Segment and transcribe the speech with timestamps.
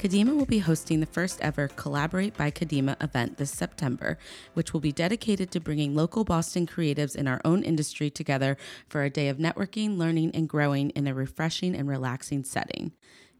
[0.00, 4.16] Kadima will be hosting the first ever Collaborate by Kadima event this September,
[4.54, 8.56] which will be dedicated to bringing local Boston creatives in our own industry together
[8.88, 12.92] for a day of networking, learning, and growing in a refreshing and relaxing setting.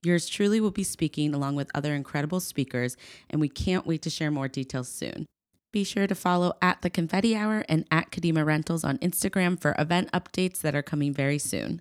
[0.02, 2.95] Yours truly will be speaking along with other incredible speakers,
[3.30, 5.24] and we can't wait to share more details soon.
[5.73, 9.74] Be sure to follow at the Confetti Hour and at Kadima Rentals on Instagram for
[9.79, 11.80] event updates that are coming very soon.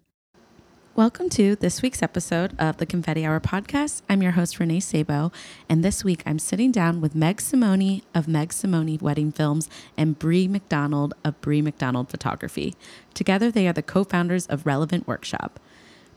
[0.95, 4.01] Welcome to this week's episode of the Confetti Hour podcast.
[4.09, 5.31] I'm your host, Renee Sabo,
[5.69, 10.19] and this week I'm sitting down with Meg Simone of Meg Simone Wedding Films and
[10.19, 12.75] Brea McDonald of Brea McDonald Photography.
[13.13, 15.59] Together, they are the co founders of Relevant Workshop.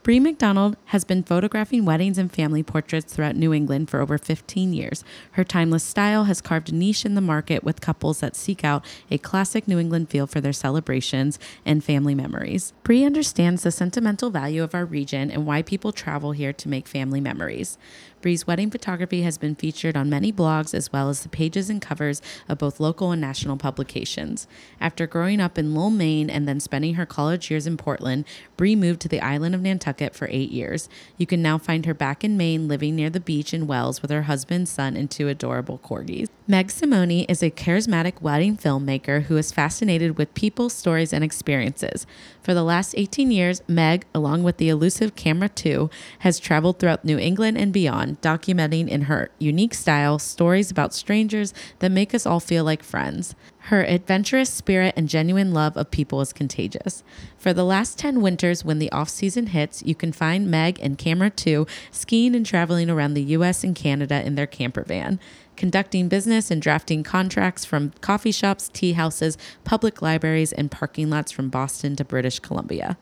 [0.03, 4.73] Brea McDonald has been photographing weddings and family portraits throughout New England for over 15
[4.73, 5.01] years.
[5.31, 8.83] Her timeless style has carved a niche in the market with couples that seek out
[9.09, 12.73] a classic New England feel for their celebrations and family memories.
[12.83, 16.85] Brea understands the sentimental value of our region and why people travel here to make
[16.85, 17.77] family memories.
[18.23, 21.81] Brea's wedding photography has been featured on many blogs as well as the pages and
[21.81, 24.47] covers of both local and national publications.
[24.79, 28.23] After growing up in Lovell, Maine, and then spending her college years in Portland,
[28.55, 30.87] Brea moved to the island of Nantucket for eight years.
[31.17, 34.09] You can now find her back in Maine, living near the beach in Wells with
[34.09, 36.29] her husband, son, and two adorable corgis.
[36.47, 42.07] Meg Simone is a charismatic wedding filmmaker who is fascinated with people, stories, and experiences.
[42.41, 47.03] For the last 18 years, Meg, along with the elusive Camera 2, has traveled throughout
[47.03, 52.25] New England and beyond, documenting in her unique style stories about strangers that make us
[52.25, 53.35] all feel like friends.
[53.67, 57.03] Her adventurous spirit and genuine love of people is contagious.
[57.37, 60.97] For the last 10 winters, when the off season hits, you can find Meg and
[60.97, 65.19] Camera 2 skiing and traveling around the US and Canada in their camper van
[65.55, 71.31] conducting business and drafting contracts from coffee shops, tea houses, public libraries, and parking lots
[71.31, 72.97] from Boston to British Columbia.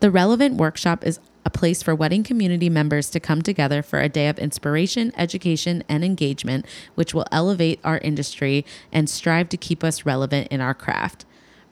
[0.00, 4.08] The Relevant Workshop is a place for wedding community members to come together for a
[4.08, 9.82] day of inspiration, education, and engagement, which will elevate our industry and strive to keep
[9.82, 11.24] us relevant in our craft.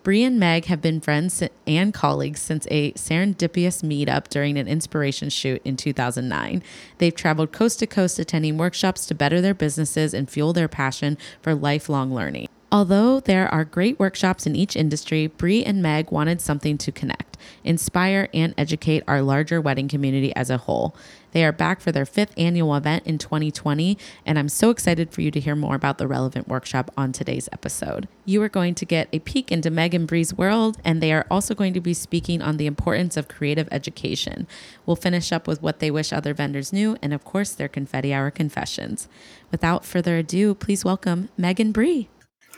[0.03, 5.28] Brea and Meg have been friends and colleagues since a serendipitous meetup during an inspiration
[5.28, 6.62] shoot in 2009.
[6.97, 11.19] They've traveled coast to coast attending workshops to better their businesses and fuel their passion
[11.42, 12.48] for lifelong learning.
[12.72, 17.29] Although there are great workshops in each industry, Brea and Meg wanted something to connect,
[17.64, 20.94] inspire, and educate our larger wedding community as a whole.
[21.32, 23.96] They are back for their fifth annual event in 2020,
[24.26, 27.48] and I'm so excited for you to hear more about the relevant workshop on today's
[27.52, 28.08] episode.
[28.24, 31.26] You are going to get a peek into Meg and Brea's world, and they are
[31.30, 34.46] also going to be speaking on the importance of creative education.
[34.86, 38.12] We'll finish up with what they wish other vendors knew, and of course, their confetti
[38.12, 39.08] hour confessions.
[39.50, 42.08] Without further ado, please welcome Meg and Brea.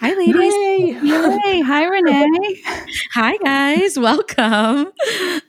[0.03, 0.35] Hi, ladies.
[0.35, 0.99] Yay.
[1.55, 1.61] Yay.
[1.61, 2.63] Hi, Renee.
[3.15, 3.97] Hi, guys.
[3.97, 4.93] Welcome.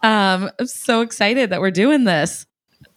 [0.04, 2.46] Um, I'm so excited that we're doing this.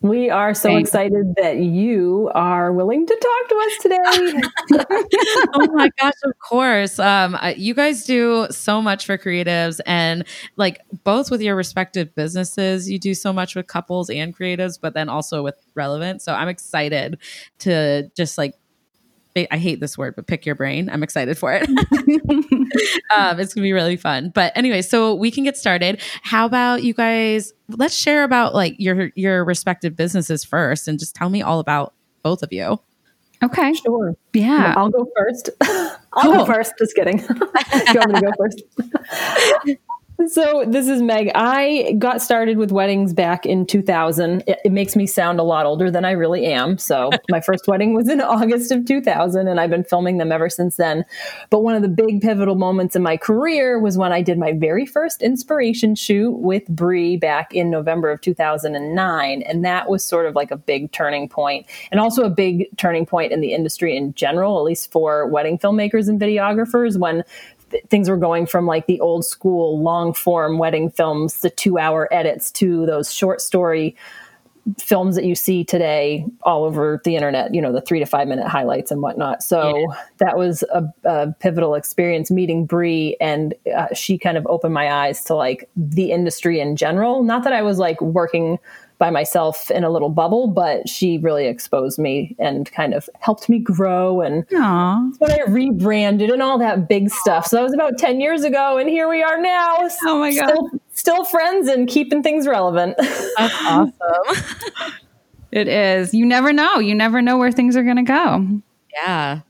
[0.02, 0.90] We are so Thanks.
[0.90, 4.40] excited that you are willing to talk to us today.
[5.54, 6.98] oh my gosh, of course.
[6.98, 10.24] Um, you guys do so much for creatives and
[10.56, 14.92] like both with your respective businesses, you do so much with couples and creatives, but
[14.92, 16.20] then also with relevant.
[16.20, 17.16] So I'm excited
[17.60, 18.52] to just like
[19.36, 20.88] I hate this word, but pick your brain.
[20.88, 21.68] I'm excited for it.
[23.14, 24.30] um, it's gonna be really fun.
[24.34, 26.00] But anyway, so we can get started.
[26.22, 27.52] How about you guys?
[27.68, 31.92] Let's share about like your your respective businesses first, and just tell me all about
[32.22, 32.80] both of you.
[33.42, 34.16] Okay, sure.
[34.32, 35.50] Yeah, I'll go first.
[36.14, 36.72] I'll go first.
[36.78, 37.18] Just kidding.
[37.28, 37.28] you
[37.94, 38.62] want me to go first?
[40.24, 41.30] So this is Meg.
[41.34, 44.42] I got started with weddings back in 2000.
[44.46, 46.78] It, it, makes me sound a lot older than I really am.
[46.78, 50.48] So my first wedding was in August of 2000 and I've been filming them ever
[50.48, 51.04] since then.
[51.50, 54.52] But one of the big pivotal moments in my career was when I did my
[54.52, 60.24] very first inspiration shoot with Brea back in November of 2009 and that was sort
[60.26, 63.94] of like a big turning point and also a big turning point in the industry
[63.94, 67.22] in general, at least for wedding filmmakers and videographers when
[67.88, 72.08] things were going from like the old school long form wedding films, the two hour
[72.12, 73.96] edits to those short story
[74.78, 78.26] films that you see today all over the internet, you know, the three to five
[78.26, 79.42] minute highlights and whatnot.
[79.42, 79.96] So yeah.
[80.18, 84.90] that was a, a, pivotal experience meeting Brea, and uh, she kind of opened my
[84.90, 87.22] eyes to like the industry in general.
[87.22, 88.58] Not that I was like working
[88.98, 93.48] by myself in a little bubble, but she really exposed me and kind of helped
[93.48, 94.20] me grow.
[94.22, 95.12] And Aww.
[95.18, 97.46] when I rebranded and all that big stuff.
[97.46, 99.76] So that was about 10 years ago, and here we are now.
[100.06, 100.48] Oh my God.
[100.48, 102.96] Still, still friends and keeping things relevant.
[103.36, 103.92] That's awesome.
[105.52, 106.12] It is.
[106.12, 106.80] You never know.
[106.80, 108.46] You never know where things are going to go.
[108.92, 109.40] yeah.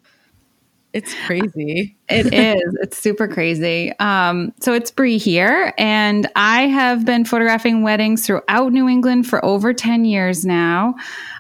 [0.97, 1.95] It's crazy.
[2.09, 2.77] It is.
[2.81, 3.93] It's super crazy.
[3.99, 9.45] Um, so it's Brea here, and I have been photographing weddings throughout New England for
[9.45, 10.95] over 10 years now.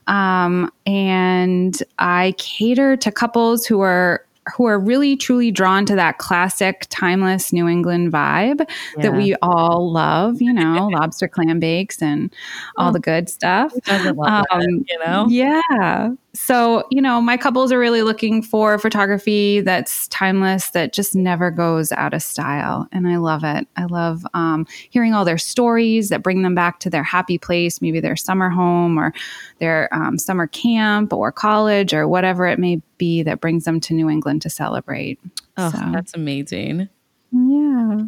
[0.09, 6.19] Um, and I cater to couples who are who are really truly drawn to that
[6.19, 8.69] classic timeless New England vibe
[8.99, 12.33] that we all love, you know, lobster clam bakes and
[12.77, 13.73] all the good stuff.
[13.89, 15.27] Love that, Um, you know?
[15.29, 16.11] Yeah.
[16.37, 21.51] So, you know, my couples are really looking for photography that's timeless, that just never
[21.51, 22.87] goes out of style.
[22.93, 23.67] And I love it.
[23.77, 27.81] I love um, hearing all their stories that bring them back to their happy place,
[27.81, 29.15] maybe their summer home or
[29.61, 33.95] their um, summer camp or college or whatever it may be that brings them to
[33.95, 35.19] New England to celebrate.
[35.57, 36.91] Oh, So, that's amazing.
[37.33, 38.03] yeah.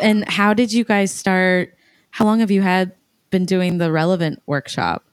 [0.00, 1.76] And how did you guys start?
[2.12, 2.92] How long have you had
[3.30, 5.04] been doing the relevant workshop?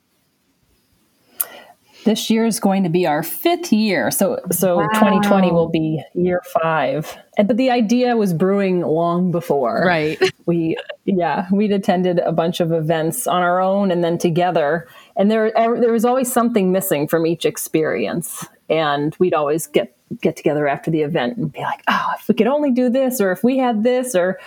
[2.05, 4.11] This year is going to be our fifth year.
[4.11, 7.15] So so 2020 will be year five.
[7.37, 9.83] And but the idea was brewing long before.
[9.85, 10.19] Right.
[10.45, 14.87] We yeah, we'd attended a bunch of events on our own and then together.
[15.15, 18.47] And there er, there was always something missing from each experience.
[18.67, 22.33] And we'd always get get together after the event and be like, oh, if we
[22.33, 24.39] could only do this, or if we had this, or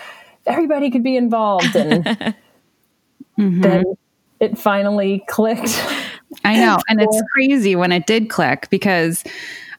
[0.45, 1.77] everybody could be involved.
[1.77, 2.05] And
[3.39, 3.61] mm-hmm.
[3.61, 3.85] then
[4.41, 5.81] it finally clicked.
[6.45, 6.79] I know.
[6.89, 9.25] And it's crazy when it did click because,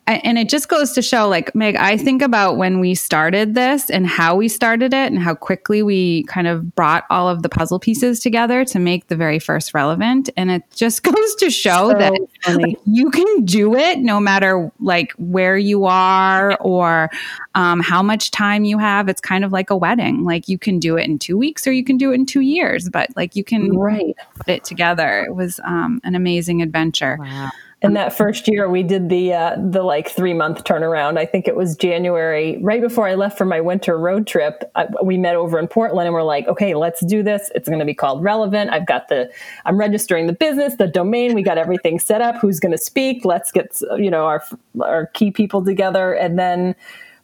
[0.06, 3.54] I, and it just goes to show like, Meg, I think about when we started
[3.54, 7.42] this and how we started it and how quickly we kind of brought all of
[7.42, 10.30] the puzzle pieces together to make the very first relevant.
[10.36, 12.14] And it just goes to show So that
[12.48, 17.10] like, you can do it no matter like where you are or
[17.56, 19.08] um, how much time you have.
[19.08, 20.26] It's kind of like a wedding.
[20.26, 22.42] Like you can do it in two weeks or you can do it in two
[22.42, 24.16] years, but like you can Right.
[24.36, 25.24] put it together.
[25.26, 27.18] It was um, an amazing adventure.
[27.20, 27.52] Wow.
[27.84, 31.18] In that first year, we did the uh, the like three month turnaround.
[31.18, 34.72] I think it was January, right before I left for my winter road trip.
[34.76, 37.52] I, we met over in Portland, and we're like, okay, let's do this.
[37.56, 38.72] It's going to be called Relevant.
[38.72, 39.30] I've got the,
[39.66, 41.36] I'm registering the business, the domain.
[41.36, 42.38] We got everything set up.
[42.38, 43.26] Who's going to speak?
[43.26, 44.44] Let's get you know our
[44.82, 46.76] our key people together, and then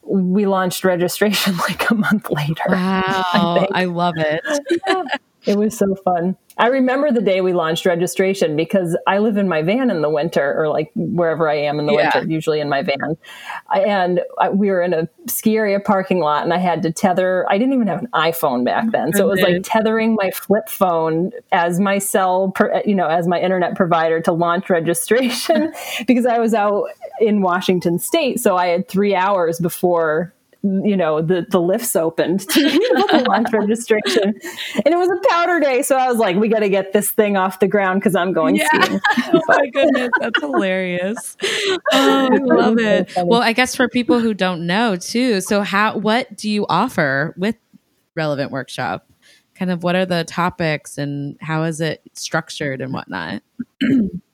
[0.02, 2.64] we launched registration like a month later.
[2.68, 3.56] Wow.
[3.60, 3.70] think.
[3.72, 5.20] I love it.
[5.46, 6.36] It was so fun.
[6.58, 10.10] I remember the day we launched registration because I live in my van in the
[10.10, 12.10] winter, or like wherever I am in the Yeah.
[12.14, 13.16] winter, usually in my van.
[13.68, 16.92] I, and I, we were in a ski area parking lot, and I had to
[16.92, 17.46] tether.
[17.48, 20.30] I didn't even have an iPhone back oh, then, so it was like tethering my
[20.30, 25.72] flip phone as my cell, per, you know, as my internet provider to launch registration
[26.06, 26.88] because I was out
[27.20, 32.40] in Washington State, so I had three hours before you know the the lifts opened
[32.40, 32.68] to
[33.08, 36.58] to launch registration and it was a powder day so i was like we got
[36.58, 39.00] to get this thing off the ground because i'm going skiing
[39.32, 41.36] oh my goodness, that's hilarious.
[41.92, 43.10] Oh, I love it.
[43.16, 47.34] Well, I guess for people who don't know too, so how what do you offer
[47.36, 47.56] with
[48.14, 49.06] Relevant Workshop?
[49.54, 53.42] Kind of what are the topics and how is it structured and whatnot?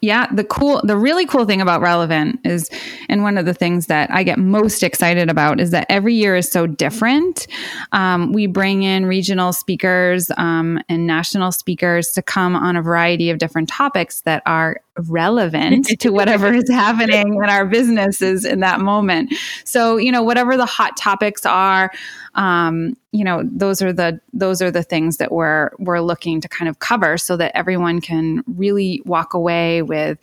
[0.00, 2.70] yeah the cool the really cool thing about relevant is
[3.08, 6.36] and one of the things that i get most excited about is that every year
[6.36, 7.46] is so different.
[7.92, 13.30] Um, we bring in regional speakers um, and national speakers to come on a variety
[13.30, 18.80] of different topics that are relevant to whatever is happening in our businesses in that
[18.80, 19.32] moment
[19.64, 21.90] so you know whatever the hot topics are
[22.34, 26.48] um, you know those are the those are the things that we're we're looking to
[26.48, 30.18] kind of cover so that everyone can really walk away with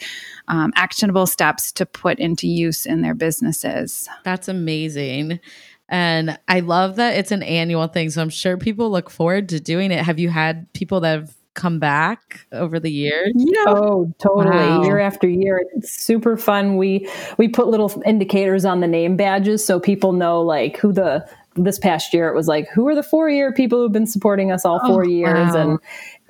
[0.48, 5.40] um, actionable steps to put into use in their businesses That's amazing.
[5.88, 8.10] And I love that it's an annual thing.
[8.10, 10.04] So I'm sure people look forward to doing it.
[10.04, 13.32] Have you had people that have come back over the years?
[13.36, 13.64] Yeah.
[13.68, 14.84] oh totally Wow.
[14.84, 19.66] year after year it's super fun we we put little indicators on the name badges
[19.66, 23.02] so people know like who the this past year it was like who are the
[23.04, 25.62] four year people who've been supporting us all four Oh, years wow.
[25.72, 25.80] and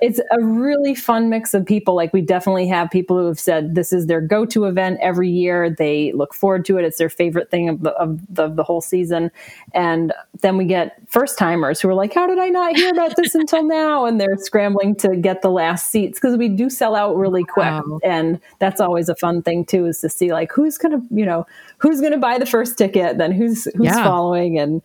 [0.02, 1.94] it's a really fun mix of people.
[1.94, 5.70] Like we definitely have people who have said this is their go-to event every year.
[5.70, 6.84] They look forward to it.
[6.84, 9.30] It's their favorite thing of the, of the, of the whole season.
[9.72, 10.12] And
[10.42, 13.34] then we get first timers who are like how did i not hear about this
[13.34, 14.04] until now?
[14.04, 17.64] And they're scrambling to get the last seats because we do sell out really quick.
[17.64, 17.98] Wow.
[18.04, 21.46] and that's always a fun thing too is to see like who's gonna you know
[21.78, 24.04] who's gonna buy the first ticket then who's who's Yeah.
[24.04, 24.82] following and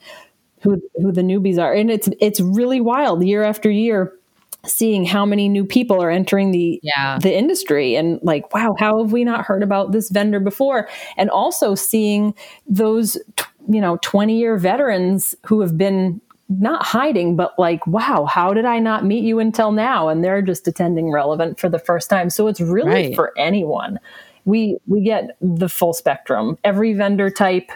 [0.62, 1.74] who who the newbies are.
[1.74, 4.14] And it's it's really wild year after year
[4.66, 7.18] seeing how many new people are entering the yeah.
[7.20, 10.88] the industry and like wow how have we not heard about this vendor before?
[11.18, 12.36] And also seeing
[12.68, 13.18] those
[13.70, 18.66] you know 20 year veterans who have been not hiding but like wow how did
[18.66, 20.10] i not meet you until now?
[20.10, 22.30] And they're just attending relevant for the first time.
[22.30, 23.16] So it's really Right.
[23.16, 24.00] for anyone.
[24.46, 26.58] We we get the full spectrum.
[26.64, 27.72] Every vendor type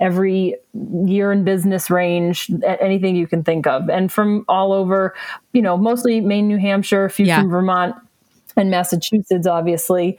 [0.00, 0.56] every
[1.04, 3.88] year in business range anything you can think of.
[3.90, 5.14] And from all over
[5.52, 7.40] you know mostly maine new hampshire a few Yeah.
[7.40, 7.94] from vermont
[8.56, 10.18] and massachusetts obviously.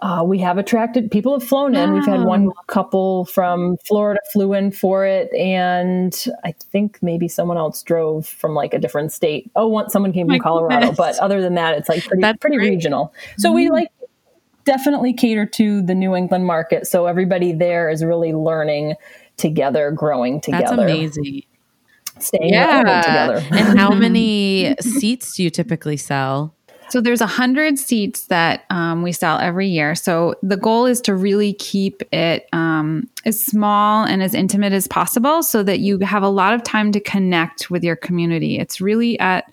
[0.00, 1.94] Uh, we have attracted people have flown in.
[1.94, 7.56] We've had one couple from florida flew in for it and i think maybe someone
[7.56, 9.50] else drove from like a different state.
[9.56, 10.96] Oh one someone came from My colorado goodness.
[10.98, 12.70] but other than that it's like pretty, That's pretty great.
[12.70, 13.14] regional.
[13.38, 13.88] So we like
[14.64, 16.86] definitely cater to the New England market.
[16.86, 18.94] So everybody there is really learning
[19.36, 20.62] together, growing together.
[20.62, 21.42] That's together, amazing.
[22.20, 23.02] staying Yeah.
[23.02, 23.46] together.
[23.50, 26.54] and how many seats do you typically sell?
[26.90, 29.94] So there's a hundred seats that um, we sell every year.
[29.94, 34.86] So the goal is to really keep it um, as small and as intimate as
[34.86, 38.58] possible, so that you have a lot of time to connect with your community.
[38.58, 39.50] It's really at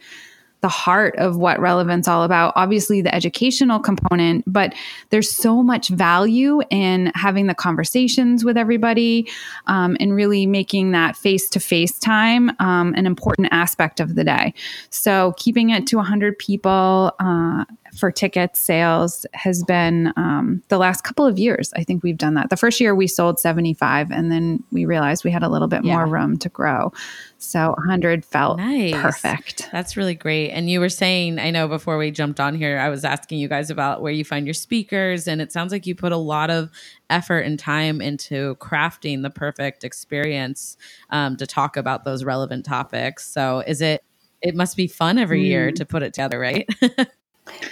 [0.62, 4.74] the heart of what relevance all about obviously the educational component but
[5.10, 9.30] there's so much value in having the conversations with everybody
[9.68, 14.53] um, and really making that face-to-face time um, an important aspect of the day.
[14.89, 17.65] So keeping it to 100 people uh,
[17.96, 22.34] for ticket sales has been um, the last couple of years i think we've done
[22.34, 25.68] that the first year we sold 75 and then we realized we had a little
[25.68, 26.92] bit more room to grow
[27.38, 28.94] so 100 felt Nice.
[28.94, 30.52] perfect That's really great.
[30.52, 33.48] And you were saying, I know before we jumped on here, I was asking you
[33.48, 36.50] guys about where you find your speakers, and it sounds like you put a lot
[36.50, 36.70] of
[37.10, 40.78] effort and time into crafting the perfect experience
[41.10, 43.26] um, to talk about those relevant topics.
[43.26, 44.04] So, is it?
[44.42, 46.68] It must be fun every year to put it together, right?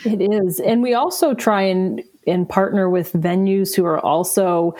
[0.06, 0.60] It is.
[0.60, 4.76] And we also try and, and partner with venues who are also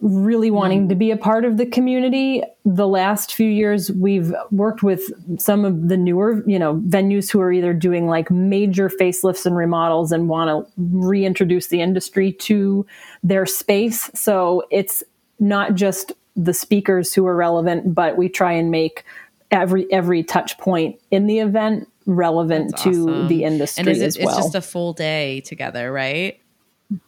[0.00, 0.54] really hmm.
[0.54, 2.42] wanting to be a part of the community.
[2.64, 5.02] The last few years, we've worked with
[5.40, 9.56] some of the newer, you know, venues who are either doing like major facelifts and
[9.56, 12.86] remodels and want to reintroduce the industry to
[13.22, 14.10] their space.
[14.14, 15.02] So it's
[15.38, 19.04] not just the speakers who are relevant, but we try and make
[19.50, 23.28] every every touch point in the event relevant That's to awesome.
[23.28, 24.28] the industry and is it, as well.
[24.28, 26.40] it's just a full day together, right?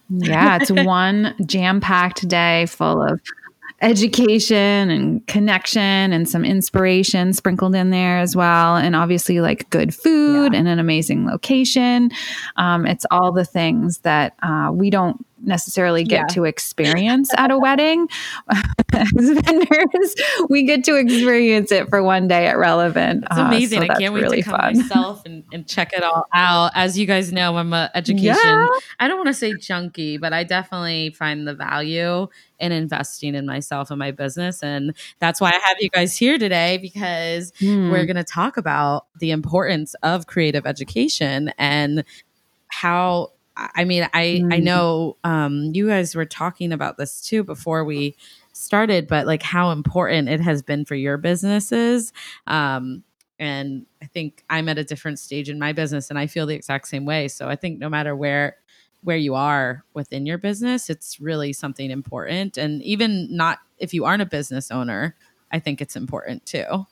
[0.08, 3.20] Yeah, it's one jam packed day full of
[3.82, 8.76] education and connection and some inspiration sprinkled in there as well.
[8.76, 12.10] And obviously, like good food and an amazing location.
[12.56, 16.34] Um, it's all the things that uh, we don't necessarily get Yeah.
[16.34, 18.08] to experience at a wedding.
[18.92, 20.14] As vendors,
[20.48, 23.24] we get to experience it for one day at Relevant.
[23.30, 23.82] It's Uh, amazing.
[23.82, 24.78] so I can't wait really to come fun.
[24.78, 26.70] myself and, and check it all out.
[26.74, 28.34] As you guys know, I'm a education.
[28.44, 28.66] Yeah.
[28.98, 32.28] I don't want to say junkie, but I definitely find the value
[32.58, 36.38] in investing in myself and my business, and that's why I have you guys here
[36.38, 37.90] today because Hmm.
[37.90, 42.02] we're going to talk about the importance of creative education and
[42.68, 43.32] how.
[43.56, 44.64] I mean, I I Mm.
[44.64, 48.16] know um, you guys were talking about this too before we
[48.52, 52.12] started, but like how important it has been for your businesses.
[52.46, 53.02] Um,
[53.38, 56.54] and I think I'm at a different stage in my business, and I feel the
[56.54, 57.28] exact same way.
[57.28, 58.56] So I think no matter where
[59.02, 62.56] where you are within your business, it's really something important.
[62.56, 65.14] And even not if you aren't a business owner,
[65.52, 66.86] I think it's important too.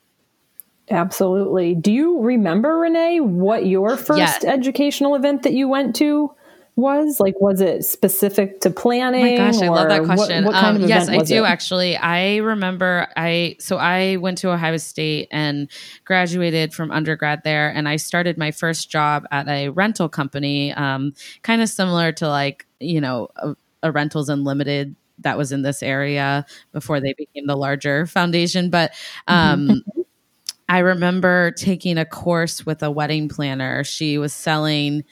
[0.91, 1.75] Absolutely.
[1.75, 4.53] Do you remember, Renee, what your first Yeah.
[4.53, 6.31] educational event that you went to
[6.77, 7.21] was?
[7.21, 9.21] Like, was it specific to Oh planning?
[9.23, 10.45] my gosh, I love that or what- question.
[10.45, 11.47] What, kind Um, of yes, I do it?
[11.47, 11.97] actually.
[11.97, 15.69] I remember I so I went to Ohio State and
[16.05, 21.13] graduated from undergrad there, and I started my first job at a rental company, um,
[21.43, 23.55] kind of similar to like you know a,
[23.85, 28.93] a Rentals Unlimited that was in this area before they became the larger foundation, but.
[29.29, 29.83] Um,
[30.67, 33.85] I remember taking a course with a wedding planner.
[33.85, 35.05] She was selling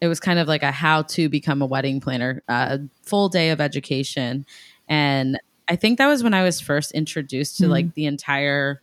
[0.00, 3.50] it was kind of like a how to become a wedding planner, a full day
[3.50, 4.46] of education.
[4.88, 5.38] And
[5.68, 8.82] I think that was when I was first introduced to like the entire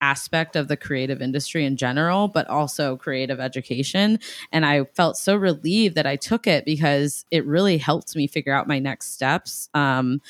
[0.00, 4.18] aspect of the creative industry in general, but also creative education.
[4.52, 8.52] And I felt so relieved that I took it because it really helped me figure
[8.52, 9.70] out my next steps.
[9.72, 10.20] Um,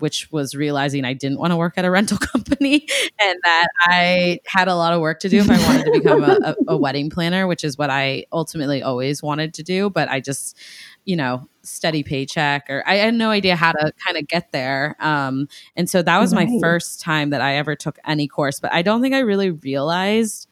[0.00, 2.86] which was realizing I didn't want to work at a rental company
[3.18, 6.22] and that I had a lot of work to do if I wanted to become
[6.22, 9.90] a, a, a wedding planner, which is what I ultimately always wanted to do.
[9.90, 10.56] But I just,
[11.04, 14.96] you know, steady paycheck or I had no idea how to kind of get there.
[14.98, 16.60] Um, and so that was my Right.
[16.60, 20.48] first time that I ever took any course, but I don't think I really realized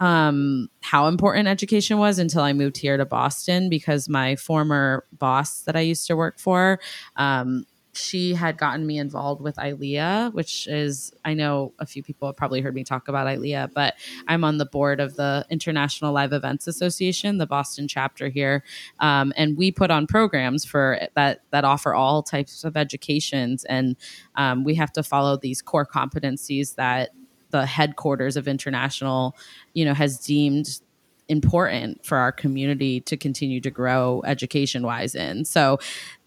[0.00, 5.62] um, how important education was until I moved here to Boston because my former boss
[5.62, 6.80] that I used to work for,
[7.16, 12.26] um, she had gotten me involved with ILEA, which is, I know a few people
[12.28, 13.94] have probably heard me talk about ILEA, but
[14.26, 18.64] I'm on the board of the International Live Events Association, the Boston chapter here.
[19.00, 23.64] Um, and we put on programs for that, that offer all types of educations.
[23.64, 23.96] And
[24.36, 27.10] um, we have to follow these core competencies that
[27.50, 29.36] the headquarters of international,
[29.74, 30.80] you know, has deemed
[31.28, 35.44] important for our community to continue to grow education wise in.
[35.44, 35.78] So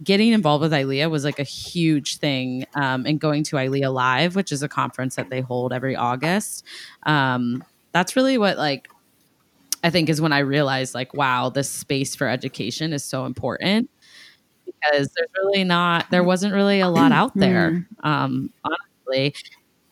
[0.03, 2.65] getting involved with ILEA was like a huge thing.
[2.75, 6.63] Um, and going to ILEA Live, which is a conference that they hold every August.
[7.03, 8.89] Um, that's really what like
[9.83, 13.89] I think is when I realized like, wow, this space for education is so important
[14.65, 17.87] because there's really not there wasn't really a lot out there.
[18.03, 19.35] Um, honestly.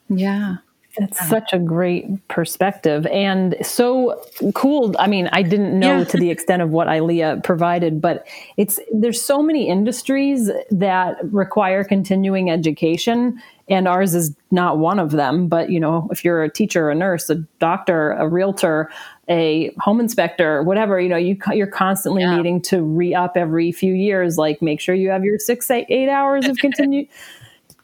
[0.10, 0.58] Yeah.
[0.96, 1.30] It's uh-huh.
[1.30, 4.22] such a great perspective and so
[4.54, 4.96] cool.
[5.00, 6.04] I mean, I didn't know yeah.
[6.04, 11.84] to the extent of what ILEA provided, but it's there's so many industries that require
[11.84, 16.50] continuing education and ours is not one of them, but you know, if you're a
[16.50, 18.92] teacher, a nurse, a doctor, a realtor,
[19.30, 22.36] a home inspector, whatever, you know, you you're constantly yeah.
[22.36, 26.10] needing to re-up every few years like make sure you have your 6 8, eight
[26.10, 27.08] hours of continue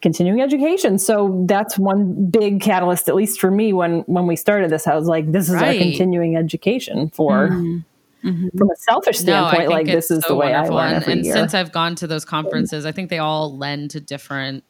[0.02, 0.98] continuing education.
[0.98, 4.86] So that's one big catalyst, at least for me, when when we started this.
[4.86, 5.76] I was like, this is right.
[5.76, 7.48] our continuing education for.
[7.48, 7.78] Mm-hmm.
[8.22, 8.58] Mm-hmm.
[8.58, 10.52] From a selfish standpoint, no, like this is so the way.
[10.52, 11.32] I learn and, year.
[11.32, 14.62] since I've gone to those conferences, I think they all lend to different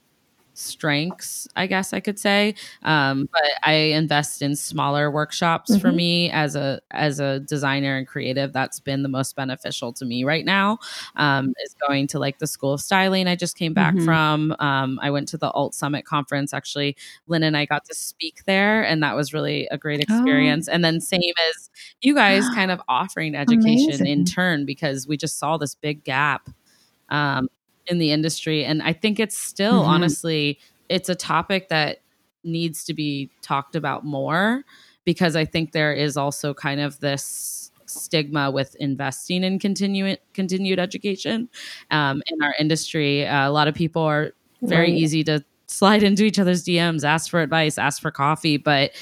[0.54, 2.54] strengths, I guess I could say.
[2.82, 5.80] Um, but I invest in smaller workshops mm-hmm.
[5.80, 8.52] for me as a as a designer and creative.
[8.52, 10.78] That's been the most beneficial to me right now.
[11.16, 13.26] Um, is going to like the School of Styling.
[13.26, 14.04] I just came back mm-hmm.
[14.04, 14.54] from.
[14.58, 16.52] Um, I went to the Alt Summit conference.
[16.52, 20.14] Actually, Lynn and I got to speak there, and that was really a great oh.
[20.14, 20.68] experience.
[20.68, 20.72] Oh.
[20.72, 21.70] And then same as
[22.02, 24.06] you guys, kind of offering education Amazing.
[24.06, 26.48] in turn because we just saw this big gap
[27.10, 27.48] um,
[27.86, 29.90] in the industry and i think it's still mm-hmm.
[29.90, 30.58] honestly
[30.88, 32.00] it's a topic that
[32.42, 34.64] needs to be talked about more
[35.04, 40.78] because i think there is also kind of this stigma with investing in continuing continued
[40.78, 41.48] education
[41.90, 44.98] um, in our industry uh, a lot of people are very right.
[44.98, 48.92] easy to slide into each other's dms ask for advice ask for coffee but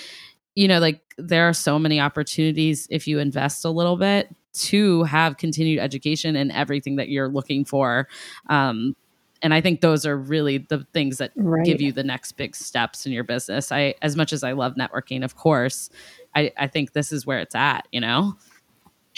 [0.54, 5.04] you know like there are so many opportunities if you invest a little bit to
[5.04, 8.08] have continued education and everything that you're looking for.
[8.48, 8.96] Um,
[9.42, 11.64] and I think those are really the things that right.
[11.64, 13.70] give you the next big steps in your business.
[13.70, 15.90] I, as much as I love networking, of course,
[16.34, 18.36] I, I think this is where it's at, you know?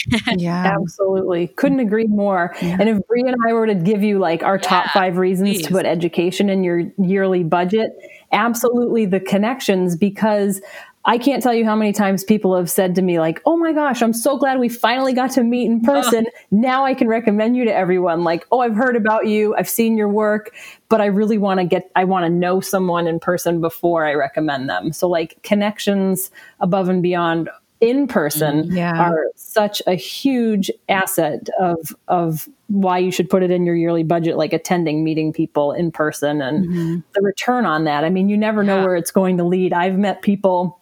[0.36, 1.48] yeah, absolutely.
[1.48, 2.54] Couldn't agree more.
[2.62, 2.76] Yeah.
[2.80, 5.50] And if Brea and I were to give you like our yeah, top five reasons
[5.50, 5.66] please.
[5.66, 7.90] to put education in your yearly budget,
[8.32, 10.60] absolutely the connections because
[11.04, 13.72] I can't tell you how many times people have said to me, like, oh my
[13.72, 16.26] gosh, I'm so glad we finally got to meet in person.
[16.50, 18.22] Now I can recommend you to everyone.
[18.22, 20.54] Like, oh, I've heard about you, I've seen your work,
[20.90, 24.12] but I really want to get, I want to know someone in person before I
[24.12, 24.92] recommend them.
[24.92, 27.48] So, like, connections above and beyond
[27.80, 29.00] in person mm, yeah.
[29.00, 34.02] are such a huge asset of of why you should put it in your yearly
[34.02, 36.98] budget like attending meeting people in person and mm-hmm.
[37.14, 38.84] the return on that i mean you never know yeah.
[38.84, 40.78] where it's going to lead i've met people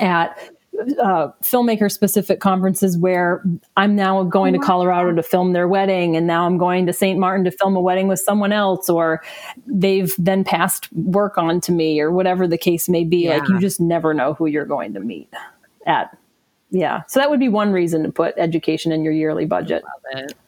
[0.00, 0.38] at
[1.00, 3.42] uh, filmmaker specific conferences where
[3.76, 7.18] I'm now going to Colorado to film their wedding, and now I'm going to St.
[7.18, 9.22] Martin to film a wedding with someone else, or
[9.66, 13.24] they've then passed work on to me, or whatever the case may be.
[13.24, 13.38] Yeah.
[13.38, 15.32] Like you just never know who you're going to meet
[15.86, 16.16] at
[16.70, 17.02] yeah.
[17.08, 19.82] So that would be one reason to put education in your yearly budget.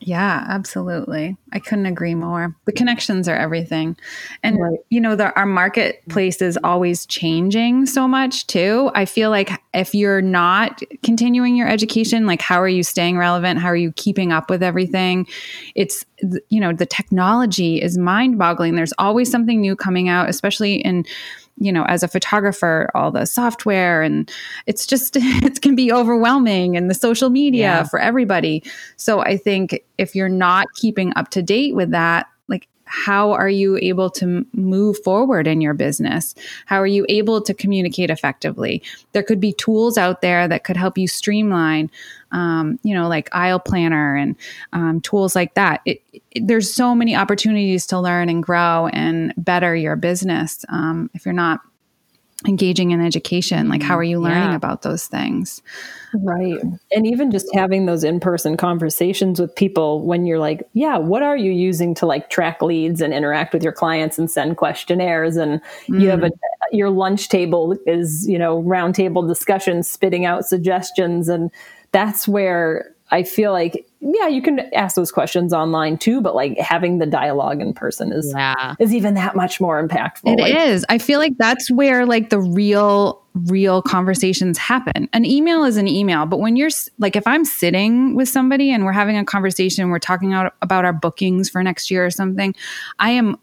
[0.01, 1.37] Yeah absolutely.
[1.53, 2.55] I couldn't agree more.
[2.67, 3.97] The connections are everything.
[4.43, 4.79] And right.
[4.91, 8.91] you know the, our marketplace is always changing so much too.
[8.95, 13.59] I feel like if you're not continuing your education like how are you staying relevant?
[13.59, 15.27] How are you keeping up with everything?
[15.75, 16.05] It's
[16.51, 21.07] you know the technology is mind boggling there's always something new coming out especially in
[21.61, 24.31] you know, as a photographer, all the software and
[24.67, 27.83] it's just, it can be overwhelming and the social media yeah.
[27.85, 28.65] for everybody.
[28.97, 32.27] So I think if you're not keeping up to date with that,
[32.91, 36.35] how are you able to move forward in your business?
[36.67, 38.83] How are you able to communicate effectively?
[39.13, 41.91] There could be tools out there that could help you streamline
[42.33, 44.37] um, you know, like aisle planner and
[44.73, 45.81] um, tools like that.
[45.85, 51.11] It, it, there's so many opportunities to learn and grow and better your business um,
[51.15, 51.61] if you're not
[52.47, 54.01] engaging in education like how mm-hmm.
[54.01, 54.57] are you learning Yeah.
[54.57, 55.63] about those things
[56.15, 56.61] Right.
[56.91, 61.23] And even just having those in person conversations with people when you're like, yeah, what
[61.23, 65.37] are you using to like track leads and interact with your clients and send questionnaires?
[65.37, 66.39] And you have a, mm.
[66.73, 71.29] your lunch table is, you know, roundtable discussions, spitting out suggestions.
[71.29, 71.51] And
[71.93, 76.59] that's where I feel like, yeah, you can ask those questions online too, but like
[76.59, 78.75] having the dialogue in person is, Yeah.
[78.79, 80.39] is even that much more impactful.
[80.39, 80.83] It is.
[80.89, 85.09] Like, I feel like that's where like the real real conversations happen.
[85.13, 88.85] An email is an email, but when you're like if I'm sitting with somebody and
[88.85, 92.55] we're having a conversation, we're talking out about our bookings for next year or something,
[92.99, 93.37] I am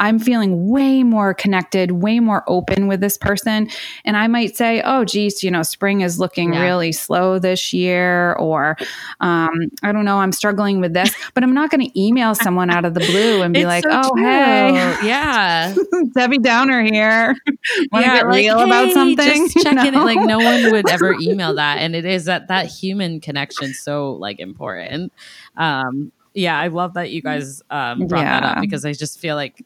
[0.00, 3.68] I'm feeling way more connected, way more open with this person.
[4.04, 6.62] And I might say, oh, geez, you know, spring is looking Yeah.
[6.62, 8.76] really slow this year, or
[9.20, 9.50] um,
[9.82, 11.14] I don't know, I'm struggling with this.
[11.34, 13.84] But I'm not going to email someone out of the blue and be It's like,
[13.84, 14.24] so oh, true.
[14.24, 15.74] hey, Yeah.
[16.14, 17.34] Debbie Downer here.
[17.92, 19.48] Want to Yeah, get like, real about something?
[19.48, 20.04] Just checking You know?
[20.04, 24.12] Like no one would ever email that, and it is that that human connection so
[24.12, 25.12] like important.
[25.56, 29.36] Um, yeah, I love that you guys um, brought that up because I just feel
[29.36, 29.64] like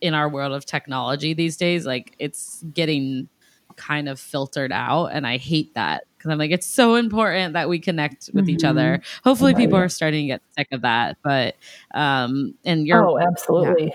[0.00, 3.28] in our world of technology these days, like it's getting
[3.76, 7.68] kind of filtered out, and I hate that because I'm like it's so important that
[7.68, 9.00] we connect with each other.
[9.24, 11.56] Hopefully, people are starting to get sick of that, but
[11.94, 13.94] um, and you're oh, absolutely.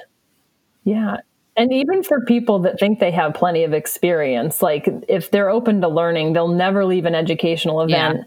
[0.84, 1.18] Yeah.
[1.58, 5.80] And even for people that think they have plenty of experience, like if they're open
[5.82, 8.26] to learning, they'll never leave an educational event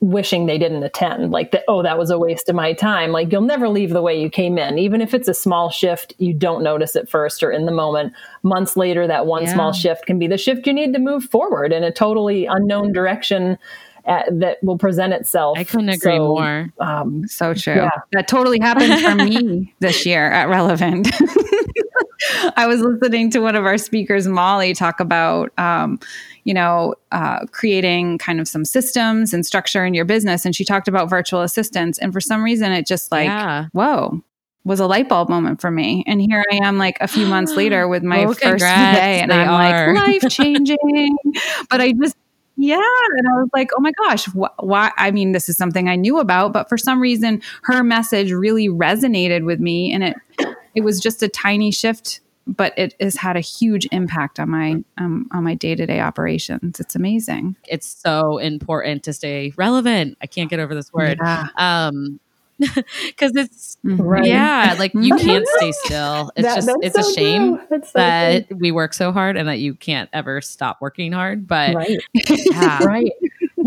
[0.00, 1.32] wishing they didn't attend.
[1.32, 3.10] Like, that, oh, that was a waste of my time.
[3.10, 4.78] Like, you'll never leave the way you came in.
[4.78, 8.12] Even if it's a small shift, you don't notice it first or in the moment.
[8.42, 9.54] Months later, that one Yeah.
[9.54, 12.92] small shift can be the shift you need to move forward in a totally unknown
[12.92, 13.58] direction
[14.06, 15.58] uh, that will present itself.
[15.58, 16.68] I couldn't agree So, more.
[16.80, 17.74] Um, So true.
[17.74, 17.90] Yeah.
[18.12, 21.08] That totally happened for me this year at Relevant.
[22.56, 26.00] I was listening to one of our speakers, Molly, talk about, um,
[26.48, 30.46] you know, uh, creating kind of some systems and structure in your business.
[30.46, 31.98] And she talked about virtual assistants.
[31.98, 33.66] And for some reason, it just like, Yeah.
[33.72, 34.22] whoa,
[34.64, 36.04] was a light bulb moment for me.
[36.06, 38.96] And here I am, like a few months later, with my Oh, first congrats.
[38.98, 39.92] day, and I'm are.
[39.94, 41.16] like life changing.
[41.68, 42.16] but I just
[42.56, 42.76] yeah.
[43.18, 44.90] And I was like, oh my gosh, wh- why?
[44.96, 48.68] I mean, this is something I knew about, but for some reason, her message really
[48.68, 49.92] resonated with me.
[49.92, 50.16] And it,
[50.74, 54.82] it was just a tiny shift, but it has had a huge impact on my,
[54.96, 56.80] um, on my day to day operations.
[56.80, 57.56] It's amazing.
[57.68, 60.16] it's so important to stay relevant.
[60.22, 61.18] I can't get over this word.
[61.22, 61.46] Yeah.
[61.56, 62.18] Um
[62.58, 64.26] because it's Right.
[64.26, 66.32] yeah, like you can't stay still.
[66.34, 69.60] It's That- just that's it's a shame so that we work so hard and that
[69.60, 71.46] you can't ever stop working hard.
[71.46, 71.98] But right.
[72.14, 72.78] yeah.
[72.84, 73.12] right.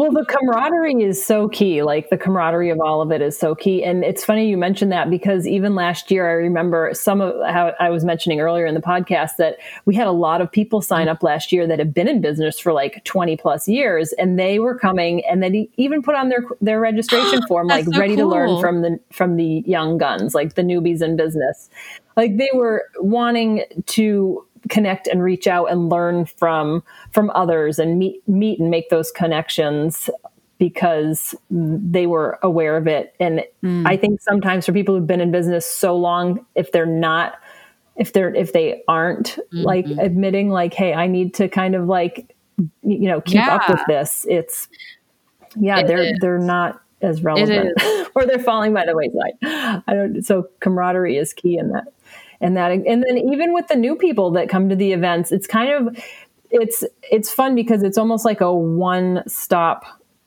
[0.02, 1.84] Well, the camaraderie is so key.
[1.84, 3.84] Like the camaraderie of all of it is so key.
[3.84, 7.76] And it's funny you mentioned that because even last year, I remember some of how
[7.80, 11.08] I was mentioning earlier in the podcast that we had a lot of people sign
[11.08, 14.58] up last year that have been in business for like 20 plus years and they
[14.58, 18.26] were coming and they even put on their their registration form like so ready to
[18.26, 21.70] learn from the from the young guns, like the newbies in business.
[22.18, 27.98] Like they were wanting to connect and reach out and learn from from others and
[27.98, 30.10] meet meet and make those connections
[30.58, 33.16] because they were aware of it.
[33.20, 33.86] And hmm.
[33.88, 37.40] i think sometimes for people who've been in business so long if they're not
[37.96, 40.00] if they're if they aren't like mm-hmm.
[40.00, 42.36] admitting like hey i need to kind of like
[42.84, 44.68] you know keep up with this it's
[45.56, 46.18] yeah It they're is.
[46.22, 47.76] they're not as relevant
[48.16, 49.34] or they're falling by the wayside.
[49.88, 51.86] I don't so camaraderie is key in that
[52.42, 55.48] and that and then even with the new people that come to the events it's
[55.48, 56.04] kind of
[56.50, 59.86] it's it's fun because it's almost like a one stop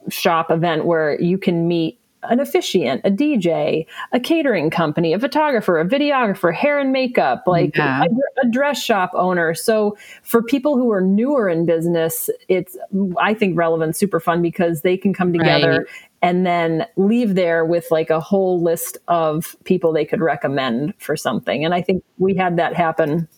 [0.08, 1.98] shop event where you can meet
[2.30, 7.76] an officiant, a DJ, a catering company, a photographer, a videographer, hair and makeup, like
[7.76, 8.04] Yeah.
[8.04, 9.54] a, a dress shop owner.
[9.54, 12.76] So for people who are newer in business, it's
[13.20, 15.86] I think relevant, super fun because they can come together Right.
[16.22, 21.16] and then leave there with like a whole list of people they could recommend for
[21.16, 21.64] something.
[21.64, 23.28] And I think we had that happen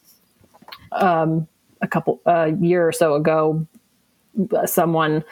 [0.92, 1.46] um,
[1.82, 3.66] a couple a year or so ago.
[4.64, 5.24] Someone,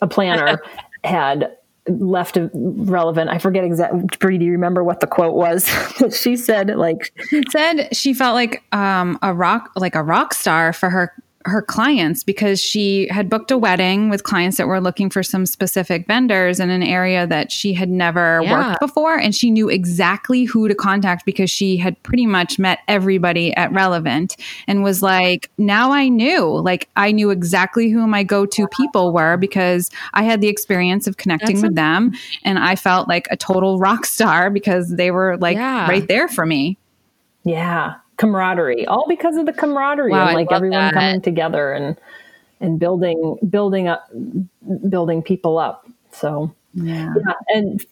[0.00, 0.60] a planner,
[1.04, 1.56] had
[1.88, 3.30] left relevant.
[3.30, 4.04] I forget exactly.
[4.18, 5.68] Brea, do you remember what the quote was?
[6.16, 7.12] she said like
[7.50, 11.12] said she felt like um, a rock like a rock star for her
[11.48, 15.46] her clients because she had booked a wedding with clients that were looking for some
[15.46, 18.68] specific vendors in an area that she had never Yeah.
[18.68, 22.80] worked before and she knew exactly who to contact because she had pretty much met
[22.88, 28.22] everybody at relevant and was like now i knew like i knew exactly who my
[28.22, 32.12] go-to people were because i had the experience of connecting That's with them
[32.44, 35.88] and i felt like a total rock star because they were like Yeah.
[35.88, 36.76] right there for me
[37.44, 40.94] yeah camaraderie, all because of the camaraderie Wow, and like everyone that.
[40.94, 41.96] coming together and
[42.60, 44.10] and building building up
[44.88, 47.14] building people up so yeah.
[47.16, 47.86] yeah and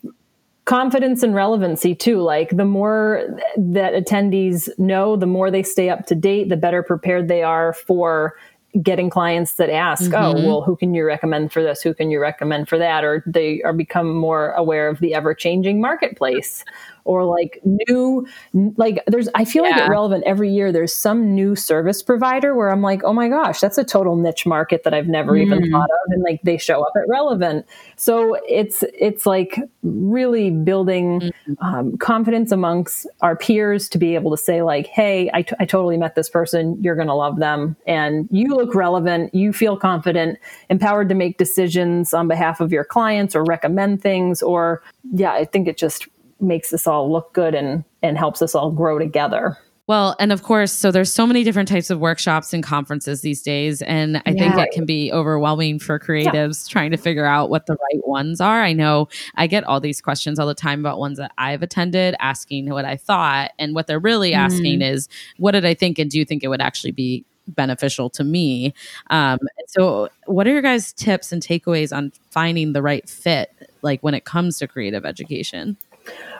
[0.64, 3.22] confidence and relevancy too like the more
[3.56, 7.72] that attendees know the more they stay up to date the better prepared they are
[7.72, 8.34] for
[8.82, 10.44] getting clients that ask, oh, mm-hmm.
[10.44, 11.82] oh, well, who can you recommend for this?
[11.82, 13.04] Who can you recommend for that?
[13.04, 16.64] Or they are become more aware of the ever changing marketplace
[17.06, 19.70] or like new like there's i feel yeah.
[19.70, 23.28] like it relevant every year there's some new service provider where i'm like oh my
[23.28, 25.46] gosh that's a total niche market that i've never mm.
[25.46, 27.64] even thought of and like they show up at relevant
[27.96, 31.56] so it's it's like really building mm.
[31.60, 35.64] um, confidence amongst our peers to be able to say like hey I, t- I
[35.64, 39.76] totally met this person you're going to love them and you look relevant you feel
[39.76, 40.38] confident
[40.70, 45.44] empowered to make decisions on behalf of your clients or recommend things or yeah i
[45.44, 46.06] think it just
[46.40, 49.58] makes us all look good and and helps us all grow together.
[49.88, 53.40] Well, and of course, so there's so many different types of workshops and conferences these
[53.40, 53.82] days.
[53.82, 54.50] And I yeah.
[54.52, 56.72] think it can be overwhelming for creatives yeah.
[56.72, 58.62] trying to figure out what the right ones are.
[58.62, 62.16] I know I get all these questions all the time about ones that I've attended,
[62.18, 63.52] asking what I thought.
[63.60, 64.38] And what they're really mm.
[64.38, 66.00] asking is, what did I think?
[66.00, 68.74] And do you think it would actually be beneficial to me?
[69.10, 73.50] Um, so, what are your guys' tips and takeaways on finding the right fit,
[73.82, 75.76] like when it comes to creative education?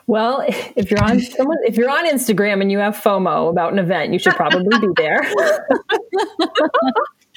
[0.07, 0.45] Well,
[0.77, 4.13] if you're on someone, if you're on Instagram and you have FOMO about an event,
[4.13, 5.21] you should probably be there.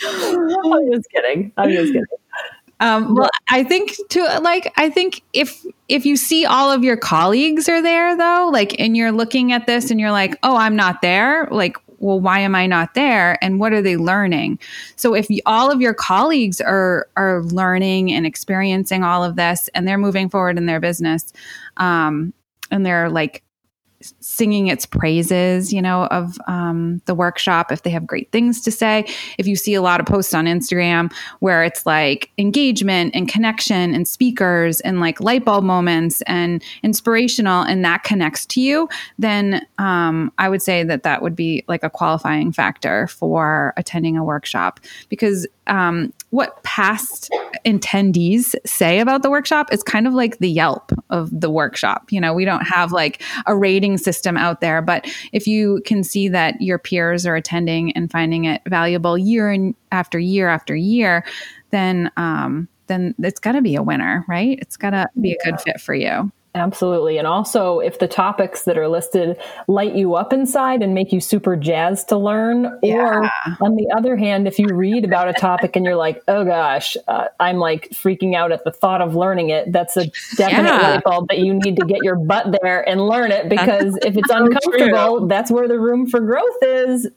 [0.05, 1.51] I'm just kidding.
[1.57, 2.05] I'm just kidding.
[2.81, 6.95] Um, well, I think to like, I think if if you see all of your
[6.95, 10.77] colleagues are there though, like, and you're looking at this and you're like, oh, I'm
[10.77, 11.47] not there.
[11.51, 13.37] Like, well, why am I not there?
[13.43, 14.59] And what are they learning?
[14.95, 19.87] So if all of your colleagues are are learning and experiencing all of this, and
[19.87, 21.31] they're moving forward in their business,
[21.77, 22.33] um,
[22.71, 23.43] and they're like
[24.21, 28.71] singing its praises, you know, of um, the workshop if they have great things to
[28.71, 29.05] say.
[29.37, 33.93] If you see a lot of posts on Instagram where it's like engagement and connection
[33.93, 39.65] and speakers and like light bulb moments and inspirational and that connects to you, then
[39.77, 44.23] um, I would say that that would be like a qualifying factor for attending a
[44.23, 47.29] workshop because um, what past
[47.65, 52.11] attendees say about the workshop is kind of like the Yelp of the workshop.
[52.11, 56.03] You know, we don't have like a rating system out there, but if you can
[56.03, 60.75] see that your peers are attending and finding it valuable year and after year after
[60.75, 61.23] year,
[61.71, 64.57] then um, then it's got to be a winner, right?
[64.61, 66.31] It's got to be a good fit for you.
[66.55, 67.19] Absolutely.
[67.19, 71.21] And also, if the topics that are listed light you up inside and make you
[71.21, 72.95] super jazzed to learn, yeah.
[72.95, 73.31] or
[73.61, 76.97] on the other hand, if you read about a topic and you're like, oh gosh,
[77.07, 80.07] uh, I'm like freaking out at the thought of learning it, that's a
[80.37, 80.81] definite yeah.
[80.81, 84.17] light bulb that you need to get your butt there and learn it because if
[84.17, 87.07] it's uncomfortable, that's where the room for growth is.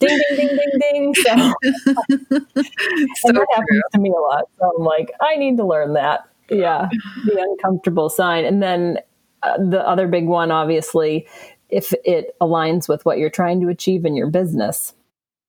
[0.00, 1.14] Ding, ding, ding, ding, ding.
[1.14, 1.30] So,
[1.76, 4.44] so that happens to me a lot.
[4.58, 6.88] So I'm like, I need to learn that yeah,
[7.24, 8.44] the uncomfortable sign.
[8.44, 8.98] And then
[9.42, 11.26] uh, the other big one, obviously,
[11.68, 14.94] if it aligns with what you're trying to achieve in your business.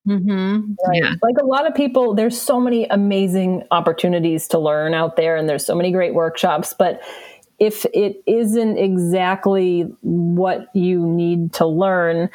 [0.06, 0.72] Mm-hmm.
[0.86, 1.02] Right?
[1.02, 1.14] Yeah.
[1.22, 5.48] Like a lot of people, there's so many amazing opportunities to learn out there, and
[5.48, 6.74] there's so many great workshops.
[6.76, 7.02] But
[7.58, 12.30] if it isn't exactly what you need to learn,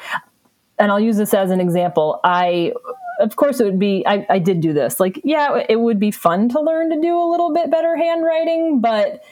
[0.78, 2.72] and I'll use this as an example, I
[3.18, 5.00] of course it would be I, I did do this.
[5.00, 8.80] Like yeah it would be fun to learn to do a little bit better handwriting
[8.80, 9.22] but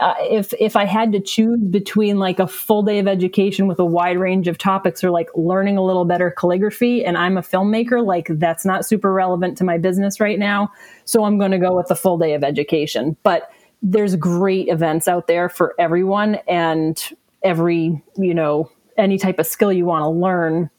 [0.00, 3.78] uh, if if I had to choose between like a full day of education with
[3.78, 7.42] a wide range of topics or like learning a little better calligraphy and I'm a
[7.42, 10.72] filmmaker like that's not super relevant to my business right now.
[11.04, 13.16] So I'm going to go with the full day of education.
[13.22, 13.50] But
[13.82, 17.00] there's great events out there for everyone and
[17.44, 20.70] every you know any type of skill you want to learn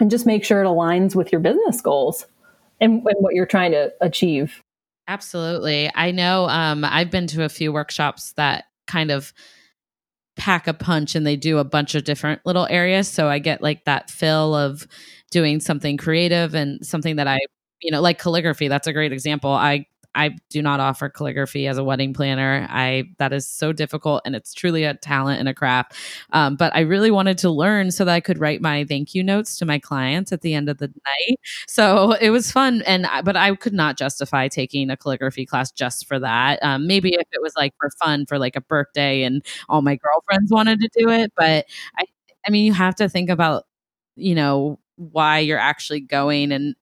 [0.00, 2.26] and just make sure it aligns with your business goals
[2.80, 4.62] and, and what you're trying to achieve.
[5.06, 5.90] Absolutely.
[5.94, 9.32] I know um, I've been to a few workshops that kind of
[10.36, 13.08] pack a punch and they do a bunch of different little areas.
[13.08, 14.86] So I get like that fill of
[15.30, 17.38] doing something creative and something that I,
[17.80, 18.68] you know, like calligraphy.
[18.68, 19.50] That's a great example.
[19.50, 22.66] I I do not offer calligraphy as a wedding planner.
[22.70, 25.94] I that is so difficult, and it's truly a talent and a craft.
[26.32, 29.22] Um, but I really wanted to learn so that I could write my thank you
[29.22, 31.38] notes to my clients at the end of the night.
[31.68, 36.06] So it was fun, and but I could not justify taking a calligraphy class just
[36.06, 36.58] for that.
[36.62, 39.96] Um, maybe if it was like for fun for like a birthday and all my
[39.96, 41.66] girlfriends wanted to do it, but
[41.98, 42.04] I,
[42.46, 43.64] I mean, you have to think about
[44.16, 46.74] you know why you're actually going and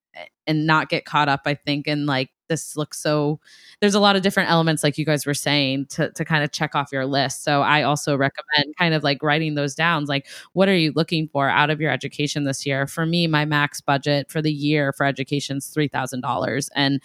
[0.46, 3.38] and not get caught up i think in like this looks so
[3.80, 6.52] there's a lot of different elements like you guys were saying to to kind of
[6.52, 10.26] check off your list so i also recommend kind of like writing those down like
[10.52, 13.80] what are you looking for out of your education this year for me my max
[13.80, 17.00] budget for the year for education is $3000 and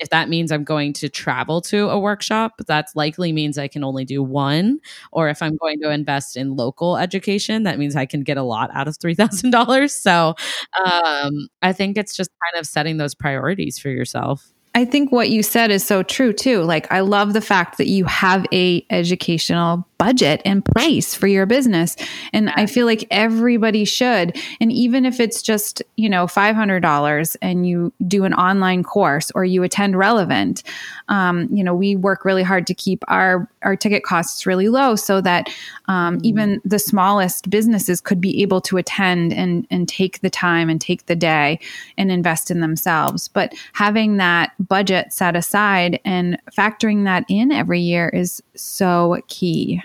[0.00, 3.84] if that means I'm going to travel to a workshop, that likely means I can
[3.84, 4.80] only do one.
[5.12, 8.42] Or if I'm going to invest in local education, that means I can get a
[8.42, 9.90] lot out of $3,000.
[9.90, 10.34] So
[10.82, 14.50] um, I think it's just kind of setting those priorities for yourself.
[14.74, 16.62] I think what you said is so true too.
[16.62, 21.44] Like I love the fact that you have a educational budget in place for your
[21.44, 21.94] business.
[22.32, 24.34] And I feel like everybody should.
[24.58, 29.44] And even if it's just, you know, $500 and you do an online course or
[29.44, 30.62] you attend relevant,
[31.08, 34.96] um, you know, we work really hard to keep our, our ticket costs really low
[34.96, 35.50] so that
[35.88, 36.24] um, mm.
[36.24, 40.80] even the smallest businesses could be able to attend and, and take the time and
[40.80, 41.60] take the day
[41.98, 43.28] and invest in themselves.
[43.28, 49.82] But having that budget set aside and factoring that in every year is so key.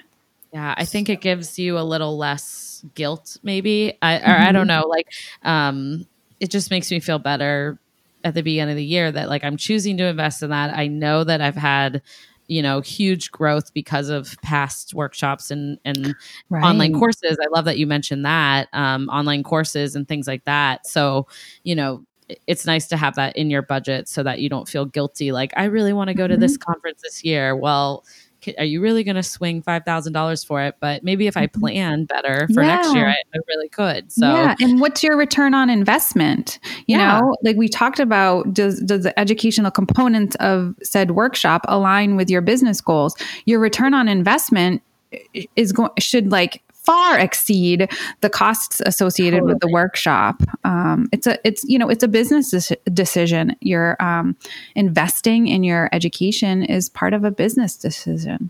[0.56, 3.98] Yeah, I think it gives you a little less guilt, maybe.
[4.02, 4.38] I or.
[4.38, 4.84] I don't mm-hmm.
[4.84, 4.88] know.
[4.88, 5.12] Like,
[5.44, 6.08] um,
[6.40, 7.78] it just makes me feel better
[8.24, 10.74] at the beginning of the year that like I'm choosing to invest in that.
[10.74, 12.02] I know that I've had
[12.48, 16.16] you know huge growth because of past workshops and and
[16.50, 16.64] right.
[16.64, 20.86] online courses i love that you mentioned that um, online courses and things like that
[20.86, 21.26] so
[21.64, 22.06] you know
[22.46, 25.52] it's nice to have that in your budget so that you don't feel guilty like
[25.58, 26.42] i really want to go to mm-hmm.
[26.42, 28.06] this conference this year well
[28.58, 30.76] are you really going to swing $5,000 for it?
[30.80, 31.60] But maybe if I mm-hmm.
[31.60, 32.76] plan better for yeah.
[32.76, 34.12] next year, I, I, really could.
[34.12, 34.56] So, yeah.
[34.60, 36.60] And what's your return on investment?
[36.88, 37.20] You yeah.
[37.20, 42.30] know, like we talked about, does, does the educational components of said workshop align with
[42.30, 43.16] your business goals?
[43.46, 44.82] Your return on investment
[45.56, 47.90] is going, should like far exceed
[48.22, 49.54] the costs associated totally.
[49.54, 50.42] with the workshop.
[50.64, 53.56] Um, it's a it's you know it's a business decision.
[53.62, 54.36] You're um,
[54.76, 58.50] investing in your education is part of a business decision.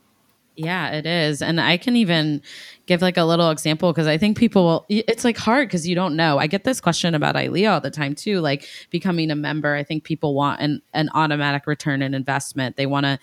[0.56, 1.41] Yeah, it is.
[1.41, 2.41] And I can even
[2.86, 5.95] give like a little example because I think people will, it's like hard because you
[5.95, 6.38] don't know.
[6.38, 9.76] I get this question about ILEA all the time too, like becoming a member.
[9.76, 12.78] I think people want an, an automatic return on investment.
[12.78, 13.19] They want to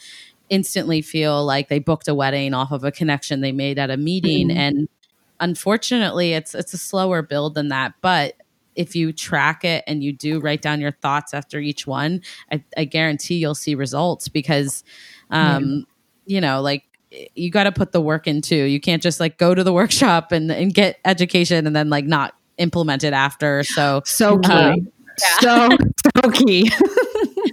[0.51, 3.97] instantly feel like they booked a wedding off of a connection they made at a
[3.97, 4.49] meeting.
[4.49, 4.59] Mm-hmm.
[4.59, 4.89] And
[5.43, 8.35] unfortunately it's it's a slower build than that but
[8.75, 12.63] if you track it and you do write down your thoughts after each one i,
[12.77, 14.85] I guarantee you'll see results because
[15.31, 15.85] um mm.
[16.27, 16.85] you know like
[17.35, 20.33] you got to put the work into you can't just like go to the workshop
[20.33, 24.93] and, and get education and then like not implement it after so so key um,
[25.21, 25.39] yeah.
[25.41, 25.69] so
[26.23, 26.71] so key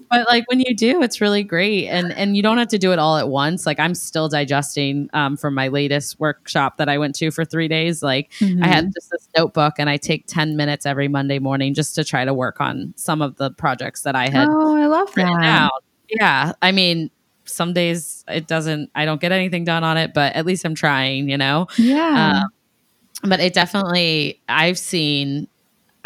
[0.09, 2.91] but like when you do, it's really great, and and you don't have to do
[2.91, 3.65] it all at once.
[3.65, 7.67] Like I'm still digesting um, from my latest workshop that I went to for three
[7.67, 8.01] days.
[8.01, 8.63] Like mm-hmm.
[8.63, 12.03] I had just this notebook, and I take ten minutes every Monday morning just to
[12.03, 14.47] try to work on some of the projects that I had.
[14.49, 15.69] Oh, I love that.
[16.09, 17.11] Yeah, I mean,
[17.45, 18.89] some days it doesn't.
[18.95, 21.29] I don't get anything done on it, but at least I'm trying.
[21.29, 21.67] You know.
[21.77, 22.41] Yeah.
[22.43, 22.49] Um,
[23.29, 25.49] but it definitely, I've seen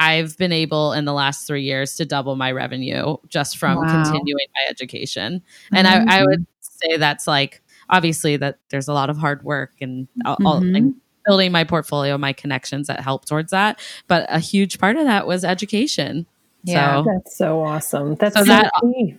[0.04, 4.04] I've been able in the last three years to double my revenue just from wow.
[4.04, 5.42] continuing my education.
[5.72, 6.10] And mm-hmm.
[6.10, 10.08] I, I, would say that's like obviously that there's a lot of hard work and,
[10.26, 10.46] mm-hmm.
[10.46, 13.80] all, and building my portfolio, my connections that help towards that.
[14.08, 16.26] But a huge part of that was education.
[16.66, 18.16] Yeah, so, that's so awesome.
[18.16, 18.72] That's so, so that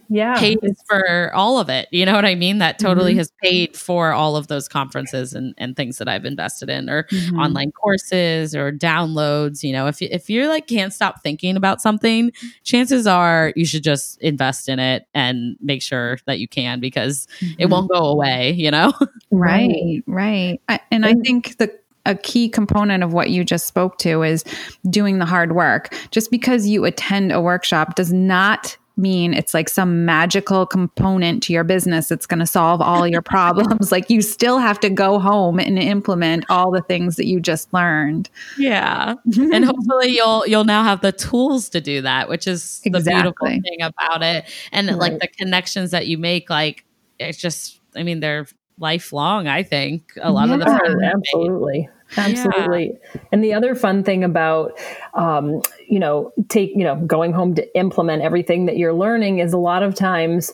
[0.09, 1.89] yeah pays for all of it.
[1.91, 2.59] You know what I mean?
[2.59, 3.19] That totally mm-hmm.
[3.19, 7.03] has paid for all of those conferences and, and things that I've invested in, or
[7.05, 7.39] mm-hmm.
[7.39, 9.63] online courses, or downloads.
[9.63, 13.85] You know, if if you're like can't stop thinking about something, chances are you should
[13.85, 17.61] just invest in it and make sure that you can because mm-hmm.
[17.61, 18.53] it won't go away.
[18.53, 18.95] You know,
[19.31, 20.61] right, right.
[20.69, 24.45] I, and I think the a key component of what you just spoke to is
[24.89, 25.95] doing the hard work.
[26.11, 31.53] Just because you attend a workshop does not mean it's like some magical component to
[31.53, 33.91] your business that's going to solve all your problems.
[33.91, 37.73] like you still have to go home and implement all the things that you just
[37.73, 38.31] learned.
[38.57, 39.15] Yeah.
[39.37, 43.01] and hopefully you'll you'll now have the tools to do that, which is exactly.
[43.01, 44.45] the beautiful thing about it.
[44.73, 44.99] And right.
[44.99, 46.85] like the connections that you make like
[47.19, 48.47] it's just I mean they're
[48.79, 50.13] lifelong, I think.
[50.21, 51.03] A lot yeah, of the time.
[51.03, 51.89] absolutely.
[52.17, 52.93] Absolutely.
[53.15, 53.21] Yeah.
[53.33, 54.79] And the other fun thing about,
[55.15, 59.53] um, you know, take, you know, going home to implement everything that you're learning is
[59.53, 60.53] a lot of times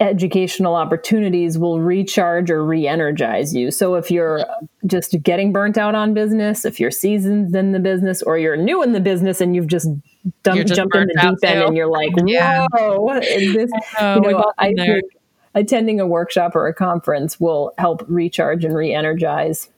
[0.00, 3.70] educational opportunities will recharge or re-energize you.
[3.70, 4.46] So if you're
[4.86, 8.82] just getting burnt out on business, if you're seasoned in the business, or you're new
[8.82, 9.88] in the business and you've just
[10.42, 11.66] dumped, just jumped in the deep end too.
[11.66, 12.66] and you're like, yeah.
[12.72, 13.70] whoa, this,
[14.00, 14.72] you know, I
[15.54, 19.68] attending a workshop or a conference will help recharge and re-energize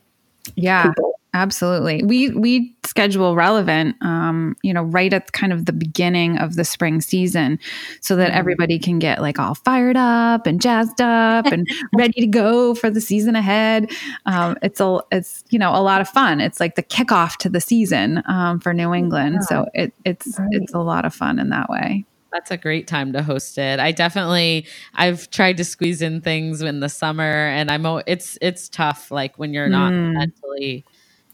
[0.56, 1.18] yeah people.
[1.34, 6.56] absolutely we we schedule relevant um you know right at kind of the beginning of
[6.56, 7.58] the spring season
[8.00, 8.38] so that mm-hmm.
[8.38, 12.90] everybody can get like all fired up and jazzed up and ready to go for
[12.90, 13.90] the season ahead
[14.26, 17.48] um it's a it's you know a lot of fun it's like the kickoff to
[17.48, 19.46] the season um, for new england yeah.
[19.46, 20.48] so it, it's right.
[20.52, 23.78] it's a lot of fun in that way That's a great time to host it.
[23.78, 28.68] I definitely I've tried to squeeze in things in the summer and I'm it's it's
[28.68, 30.14] tough like when you're not mm.
[30.14, 30.84] mentally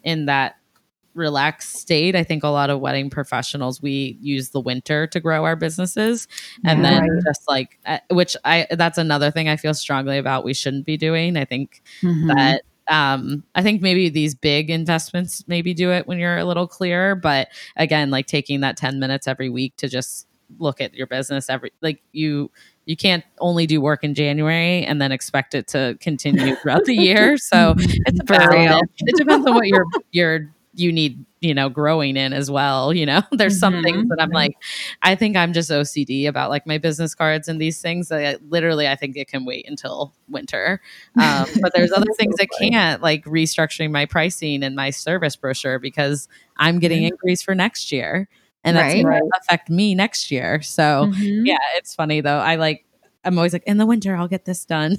[0.03, 0.57] in that
[1.15, 2.17] relaxed state.
[2.17, 6.27] I think a lot of wedding professionals we use the winter to grow our businesses
[6.65, 10.45] and yeah, then just like uh, which I that's another thing I feel strongly about
[10.45, 11.37] we shouldn't be doing.
[11.37, 12.29] I think mm-hmm.
[12.29, 16.67] that um i think maybe these big investments maybe do it when you're a little
[16.67, 20.27] clearer but again like taking that 10 minutes every week to just
[20.59, 22.51] look at your business every like you
[22.87, 26.95] you can't only do work in January and then expect it to continue throughout the
[26.95, 27.37] year.
[27.49, 28.91] So it's a balance.
[28.99, 33.05] It depends on what your your you need you know growing in as well you
[33.05, 33.75] know there's mm-hmm.
[33.75, 34.57] some things that i'm like
[35.03, 38.39] i think i'm just ocd about like my business cards and these things that I,
[38.49, 40.81] literally i think it can wait until winter
[41.21, 45.79] um, but there's other things that can't like restructuring my pricing and my service brochure
[45.79, 47.13] because i'm getting mm-hmm.
[47.13, 48.29] increase for next year
[48.65, 51.47] and that's right, going to affect me next year so mm-hmm.
[51.47, 52.85] yeah it's funny though i like
[53.25, 54.97] i'm always like in the winter i'll get this done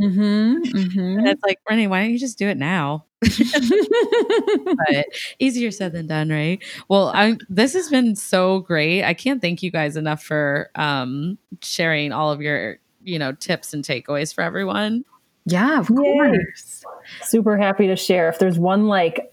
[0.00, 1.18] Mm-hmm, mm-hmm.
[1.18, 3.04] And it's like, Renee, why don't you just do it now?
[3.20, 5.06] but
[5.38, 6.62] easier said than done, right?
[6.88, 9.02] Well, I this has been so great.
[9.02, 13.72] I can't thank you guys enough for um, sharing all of your, you know, tips
[13.72, 15.04] and takeaways for everyone.
[15.46, 16.84] Yeah, of course.
[17.22, 18.28] Super happy to share.
[18.28, 19.32] If there's one like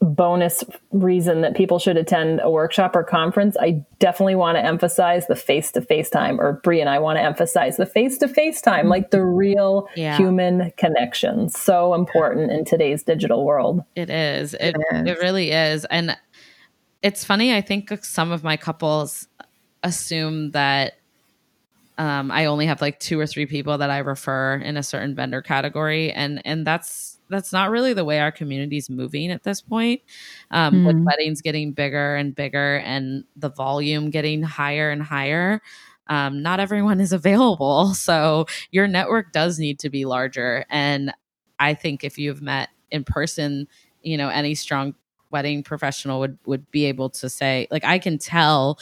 [0.00, 5.26] bonus reason that people should attend a workshop or conference, I definitely want to emphasize
[5.26, 8.28] the face to face time, or Brea and I want to emphasize the face to
[8.28, 10.16] face time, like the real yeah.
[10.16, 11.48] human connection.
[11.48, 13.82] So important in today's digital world.
[13.94, 14.54] It is.
[14.54, 15.08] It, it is.
[15.08, 15.84] It really is.
[15.86, 16.16] And
[17.02, 19.28] it's funny, I think some of my couples
[19.82, 20.94] assume that
[21.96, 25.14] um, I only have like two or three people that I refer in a certain
[25.14, 29.42] vendor category, and and that's that's not really the way our community is moving at
[29.42, 30.02] this point.
[30.50, 30.86] Um, mm.
[30.86, 31.04] With hmm.
[31.04, 35.60] weddings getting bigger and bigger and the volume getting higher and higher,
[36.08, 37.94] um, not everyone is available.
[37.94, 40.64] So your network does need to be larger.
[40.70, 41.12] And
[41.58, 43.68] I think if you've met in person,
[44.02, 44.94] you know, any strong
[45.30, 48.78] wedding professional would would be able to say like i can tell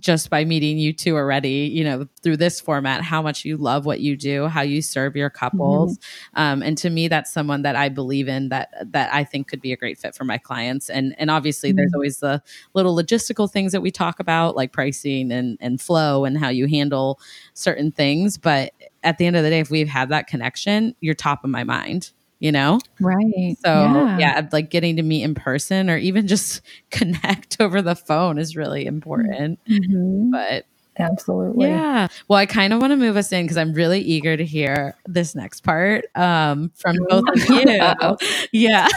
[0.00, 3.86] just by meeting you two already, you know, through this format, how much you love
[3.86, 5.98] what you do, how you serve your couples.
[5.98, 6.40] Mm-hmm.
[6.40, 9.60] Um, and to me, that's someone that I believe in that that I think could
[9.60, 10.90] be a great fit for my clients.
[10.90, 11.76] And and obviously mm-hmm.
[11.76, 12.42] there's always the
[12.74, 16.66] little logistical things that we talk about, like pricing and and flow and how you
[16.66, 17.20] handle
[17.54, 18.38] certain things.
[18.38, 18.72] But
[19.02, 21.64] at the end of the day, if we've had that connection, you're top of my
[21.64, 22.80] mind you know?
[22.98, 23.56] Right.
[23.64, 24.18] So, yeah.
[24.18, 24.48] yeah.
[24.50, 28.86] like getting to meet in person or even just connect over the phone is really
[28.86, 29.60] important.
[29.66, 30.32] Mm-hmm.
[30.32, 30.66] But
[30.98, 31.68] Absolutely.
[31.68, 32.08] Yeah.
[32.28, 34.96] Well, I kind of want to move us in because I'm really eager to hear
[35.06, 38.16] this next part um, from both of you.
[38.52, 38.88] yeah.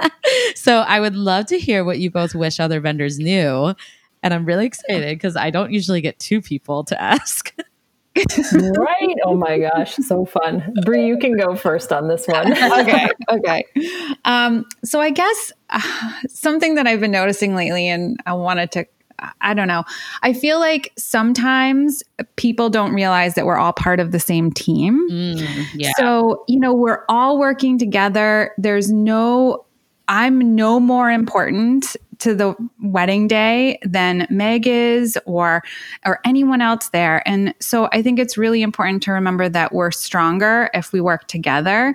[0.54, 3.74] so I would love to hear what you both wish other vendors knew.
[4.22, 7.54] And I'm really excited because I don't usually get two people to ask
[8.16, 9.16] right?
[9.24, 10.74] Oh my gosh, so fun.
[10.84, 12.52] Brea, you can go first on this one.
[12.80, 13.64] okay, okay.
[14.24, 18.86] Um, so I guess uh, something that I've been noticing lately, and I wanted to.
[19.42, 19.84] I don't know.
[20.22, 22.02] I feel like sometimes
[22.36, 25.10] people don't realize that we're all part of the same team.
[25.10, 25.92] Mm, yeah.
[25.98, 28.54] So, you know, we're all working together.
[28.56, 29.66] There's no
[30.10, 35.62] I'm no more important to the wedding day than Meg is or
[36.06, 37.26] or anyone else there.
[37.26, 41.26] And so I think it's really important to remember that we're stronger if we work
[41.26, 41.94] together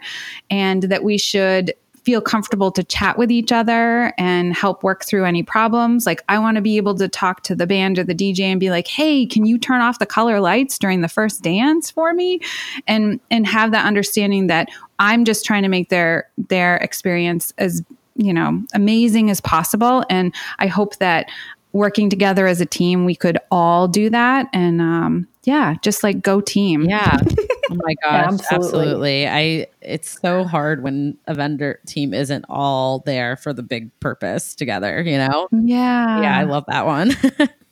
[0.50, 1.74] and that we should
[2.06, 6.06] feel comfortable to chat with each other and help work through any problems.
[6.06, 8.60] Like I want to be able to talk to the band or the DJ and
[8.60, 12.14] be like, "Hey, can you turn off the color lights during the first dance for
[12.14, 12.40] me?"
[12.88, 14.70] and and have that understanding that
[15.00, 17.84] I'm just trying to make their their experience as
[18.16, 20.04] you know, amazing as possible.
[20.10, 21.30] And I hope that
[21.74, 24.48] working together as a team, we could all do that.
[24.54, 26.84] And um, yeah, just like go team.
[26.84, 27.18] Yeah.
[27.68, 29.26] Oh my gosh, yeah, absolutely.
[29.26, 29.28] absolutely.
[29.28, 34.54] I it's so hard when a vendor team isn't all there for the big purpose
[34.54, 35.48] together, you know?
[35.52, 36.22] Yeah.
[36.22, 37.14] Yeah, I love that one.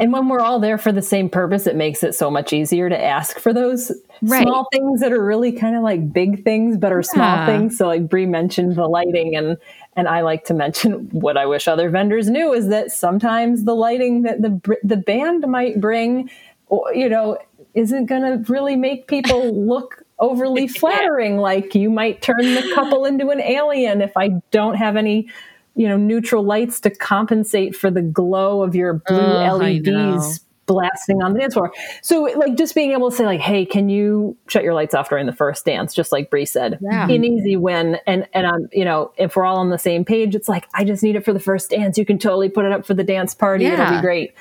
[0.00, 2.88] and when we're all there for the same purpose, it makes it so much easier
[2.88, 3.92] to ask for those
[4.22, 4.42] right.
[4.42, 7.02] small things that are really kind of like big things, but are yeah.
[7.02, 7.78] small things.
[7.78, 9.56] So, like Brea mentioned the lighting, and
[9.96, 13.74] and I like to mention what I wish other vendors knew is that sometimes the
[13.74, 16.30] lighting that the the band might bring,
[16.94, 17.38] you know,
[17.74, 21.38] isn't going to really make people look overly flattering.
[21.38, 25.30] Like you might turn the couple into an alien if I don't have any
[25.80, 31.22] you know neutral lights to compensate for the glow of your blue oh, LEDs blasting
[31.22, 31.72] on the dance floor.
[32.02, 35.08] So like just being able to say like, hey, can you shut your lights off
[35.08, 35.94] during the first dance?
[35.94, 37.08] Just like Brea said, yeah.
[37.08, 37.96] an easy win.
[38.06, 40.84] And and I'm you know if we're all on the same page, it's like I
[40.84, 41.96] just need it for the first dance.
[41.96, 43.64] You can totally put it up for the dance party.
[43.64, 43.86] Yeah.
[43.86, 44.34] It'll be great.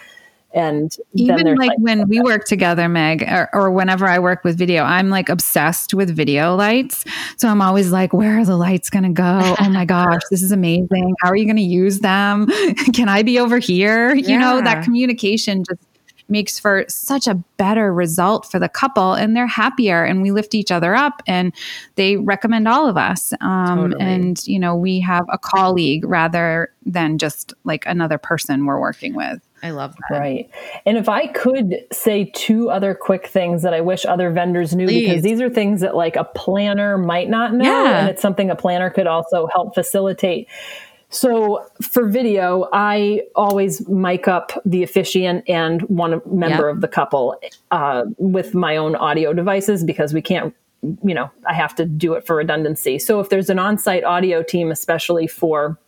[0.54, 4.84] And even like when we work together meg or, or, whenever i work with video
[4.84, 7.06] i'm like obsessed with video lights.
[7.38, 9.56] So i'm always like where are the lights going to go?
[9.60, 11.16] Oh my gosh this is amazing.
[11.22, 12.48] How are you going to use them?
[12.94, 14.16] Can i be over here?
[14.16, 14.28] Yeah.
[14.28, 15.82] you know that communication just
[16.30, 20.54] makes for such a better result for the couple and they're happier and we lift
[20.54, 21.54] each other up and
[21.96, 23.34] they recommend all of us.
[23.42, 24.04] Um, totally.
[24.04, 29.16] and you know we have a colleague rather than just like another person we're working
[29.16, 30.18] with I love that.
[30.18, 30.50] Right.
[30.86, 34.88] And if I could say two other quick things that I wish other vendors knew,
[34.88, 35.08] Please.
[35.08, 37.66] because these are things that like a planner might not know.
[37.66, 38.00] Yeah.
[38.00, 40.48] And it's something a planner could also help facilitate.
[41.10, 46.76] So for video, I always mic up the officiant and one member yep.
[46.76, 47.36] of the couple
[47.72, 50.54] uh, with my own audio devices because we can't,
[51.04, 53.00] you know, I have to do it for redundancy.
[53.00, 55.80] So if there's an on-site audio team, especially for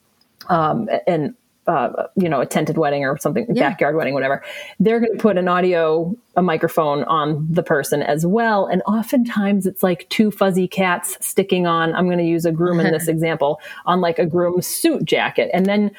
[0.50, 1.36] um, an
[1.72, 3.70] uh, you know, a tented wedding or something, yeah.
[3.70, 4.44] backyard wedding, whatever,
[4.80, 8.66] they're going to put an audio, a microphone on the person as well.
[8.66, 12.82] And oftentimes it's like two fuzzy cats sticking on, I'm going to use a groom
[12.82, 15.50] in this example, on like a groom suit jacket.
[15.54, 15.92] And then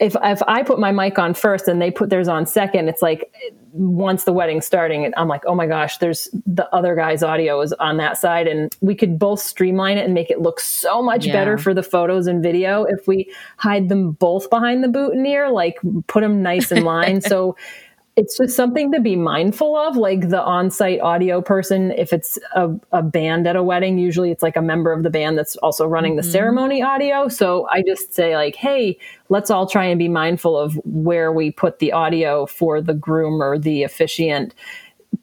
[0.00, 3.02] if if I put my mic on first and they put theirs on second, it's
[3.02, 3.32] like
[3.72, 7.72] once the wedding's starting, I'm like, oh my gosh, there's the other guy's audio is
[7.74, 11.26] on that side, and we could both streamline it and make it look so much
[11.26, 11.32] yeah.
[11.32, 15.78] better for the photos and video if we hide them both behind the boutonniere, like
[16.06, 17.20] put them nice in line.
[17.20, 17.56] so
[18.20, 22.68] it's just something to be mindful of like the on-site audio person if it's a,
[22.92, 25.86] a, band at a wedding usually it's like a member of the band that's also
[25.86, 26.30] running the mm-hmm.
[26.30, 28.98] ceremony audio so i just say like hey
[29.30, 33.42] let's all try and be mindful of where we put the audio for the groom
[33.42, 34.54] or the officiant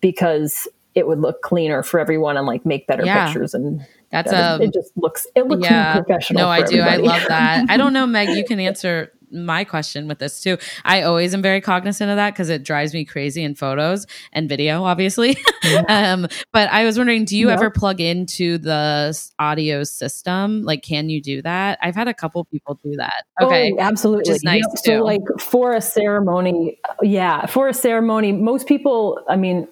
[0.01, 3.27] because it would look cleaner for everyone and like make better yeah.
[3.27, 7.07] pictures and that's a it just looks it looks yeah, professional no i do everybody.
[7.07, 10.57] i love that i don't know meg you can answer my question with this too.
[10.85, 14.47] I always am very cognizant of that because it drives me crazy in photos and
[14.47, 15.37] video, obviously.
[15.63, 15.83] Yeah.
[15.89, 20.63] um, but I was wondering, do you ever plug into the audio system?
[20.63, 21.79] Like, can you do that?
[21.81, 23.25] I've had a couple people do that.
[23.41, 24.33] Okay, oh, absolutely.
[24.33, 24.77] Which nice yep.
[24.83, 29.19] So, like for a ceremony, yeah, for a ceremony, most people.
[29.27, 29.67] I mean,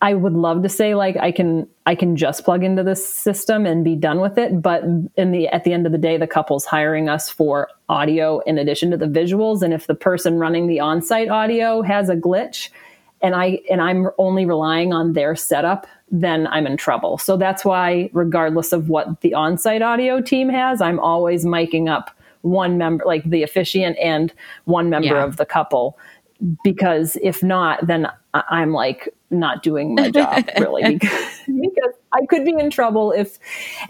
[0.00, 3.66] I would love to say like I can I can just plug into this system
[3.66, 4.84] and be done with it, but
[5.16, 8.58] in the at the end of the day, the couple's hiring us for audio in
[8.58, 12.68] addition to the visuals, and if the person running the on-site audio has a glitch,
[13.22, 17.18] and I and I'm only relying on their setup, then I'm in trouble.
[17.18, 22.12] So that's why, regardless of what the on-site audio team has, I'm always miking up
[22.42, 24.32] one member, like the officiant and
[24.64, 25.24] one member yeah.
[25.24, 25.98] of the couple,
[26.62, 32.46] because if not, then I'm like not doing my job really because, because, I could
[32.46, 33.38] be in trouble if,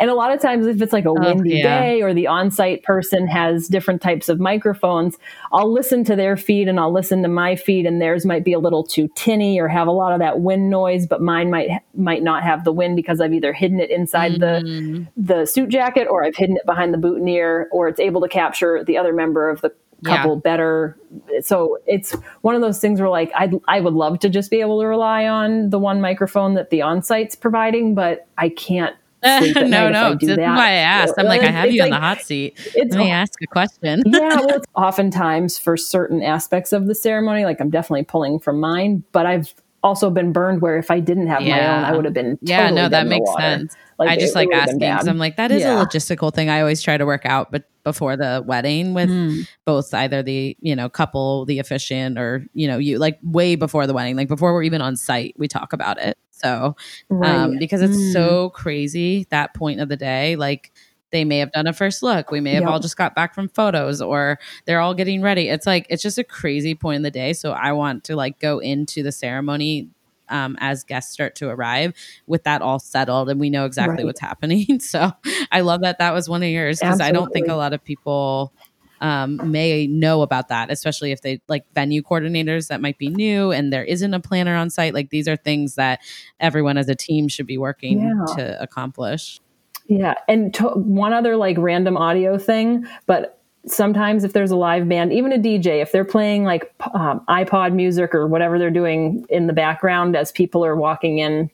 [0.01, 1.81] and a lot of times if it's like a oh, windy yeah.
[1.81, 5.17] day or the on-site person has different types of microphones,
[5.53, 8.53] I'll listen to their feed and I'll listen to my feed and theirs might be
[8.53, 11.71] a little too tinny or have a lot of that wind noise, but mine might
[11.95, 15.05] might not have the wind because I've either hidden it inside mm-hmm.
[15.23, 18.29] the the suit jacket or I've hidden it behind the boutonniere or it's able to
[18.29, 19.73] capture the other member of the
[20.05, 20.41] couple yeah.
[20.41, 20.99] better.
[21.41, 24.61] So it's one of those things where like I I would love to just be
[24.61, 28.95] able to rely on the one microphone that the on-site's providing, but I can't.
[29.25, 30.39] no, no, that's that.
[30.39, 31.15] why I asked.
[31.19, 32.57] I'm like, I have you like, in the hot seat.
[32.77, 34.05] Let me ask a question.
[34.07, 39.03] yeah, well, oftentimes for certain aspects of the ceremony, like I'm definitely pulling from mine,
[39.11, 39.53] but I've
[39.83, 41.57] also been burned where if I didn't have yeah.
[41.57, 42.37] my own, I would have been.
[42.39, 43.77] Totally yeah, no, that makes sense.
[43.99, 45.81] Like, I just it, like it asking because I'm like, that is yeah.
[45.81, 49.49] a logistical thing I always try to work out, but before the wedding with mm.
[49.65, 53.87] both either the you know couple the officiant or you know you like way before
[53.87, 56.77] the wedding like before we're even on site we talk about it so
[57.11, 57.31] um, right.
[57.31, 58.13] um because it's mm.
[58.13, 60.71] so crazy that point of the day like
[61.11, 62.71] they may have done a first look we may have yep.
[62.71, 66.19] all just got back from photos or they're all getting ready it's like it's just
[66.19, 69.89] a crazy point in the day so i want to like go into the ceremony
[70.31, 71.95] um, as guests start to arrive
[72.27, 74.07] with that all settled and we know exactly right.
[74.07, 74.67] what's happening.
[74.81, 75.13] So
[75.51, 77.85] I love that that was one of yours because I don't think a lot of
[77.85, 78.53] people
[79.01, 83.51] um, may know about that, especially if they like venue coordinators that might be new
[83.51, 84.95] and there isn't a planner on site.
[84.95, 86.01] Like these are things that
[86.41, 88.37] everyone as a team should be working yeah.
[88.37, 89.41] to accomplish.
[89.89, 90.15] Yeah.
[90.29, 95.13] And to- one other like random audio thing, but sometimes if there's a live band,
[95.13, 99.47] even a DJ, if they're playing like um, iPod music or whatever they're doing in
[99.47, 101.51] the background as people are walking in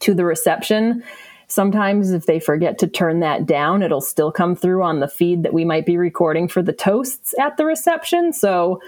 [0.00, 1.02] to the reception,
[1.48, 5.42] sometimes if they forget to turn that down, it'll still come through on the feed
[5.42, 8.32] that we might be recording for the toasts at the reception.
[8.32, 8.80] So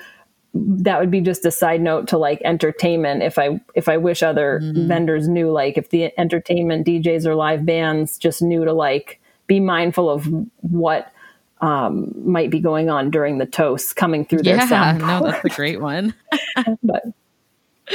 [0.82, 4.22] that would be just a side note to like entertainment if i if i wish
[4.22, 4.86] other mm.
[4.86, 9.60] vendors knew like if the entertainment djs or live bands just knew to like be
[9.60, 10.26] mindful of
[10.60, 11.12] what
[11.60, 14.98] um, might be going on during the toast coming through their yeah, sound.
[14.98, 16.14] no, that's a great one.
[16.82, 17.02] but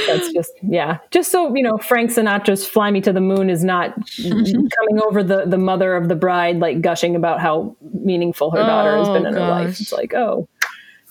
[0.06, 0.98] That's just yeah.
[1.10, 5.22] Just so you know, Frank Sinatra's "Fly Me to the Moon" is not coming over
[5.22, 9.26] the the mother of the bride like gushing about how meaningful her daughter has been
[9.26, 9.80] Oh, in her life.
[9.80, 10.48] It's like, oh,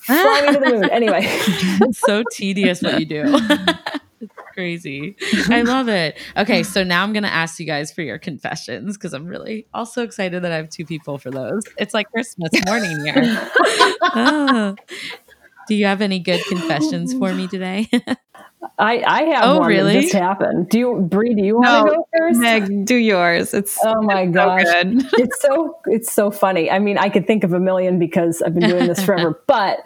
[0.05, 0.83] fly me to the moon.
[0.91, 3.23] Anyway, it's so tedious what you do.
[4.19, 5.15] it's crazy.
[5.49, 6.17] I love it.
[6.37, 9.65] Okay, so now I'm going to ask you guys for your confessions because I'm really
[9.73, 11.63] also excited that I have two people for those.
[11.77, 13.49] It's like Christmas morning here.
[14.13, 14.75] Ah.
[15.67, 17.87] Do you have any good confessions for me today?
[18.77, 19.93] I I have Oh, one really?
[19.93, 20.69] that just happened.
[20.69, 21.33] Do you, Brea?
[21.33, 22.39] Do you want No, to go first?
[22.39, 23.53] Meg, do yours.
[23.53, 24.63] It's Oh my so gosh.
[24.63, 25.03] good.
[25.17, 26.69] it's so it's so funny.
[26.69, 29.79] I mean, I could think of a million because I've been doing this forever, but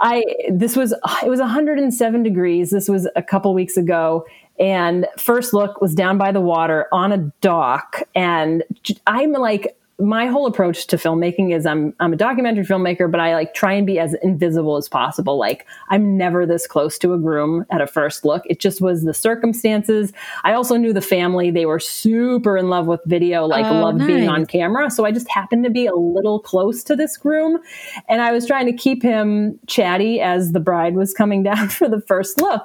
[0.00, 0.92] I this was
[1.22, 2.70] it was 107 degrees.
[2.70, 4.26] This was a couple weeks ago
[4.58, 8.62] and first look was down by the water on a dock and
[9.06, 13.34] I'm like my whole approach to filmmaking is I'm I'm a documentary filmmaker, but I
[13.34, 15.38] like try and be as invisible as possible.
[15.38, 18.42] Like I'm never this close to a groom at a first look.
[18.46, 20.12] It just was the circumstances.
[20.42, 24.04] I also knew the family; they were super in love with video, like Oh, loved
[24.06, 24.90] being on camera.
[24.90, 27.60] So I just happened to be a little close to this groom,
[28.08, 31.88] and I was trying to keep him chatty as the bride was coming down for
[31.88, 32.64] the first look.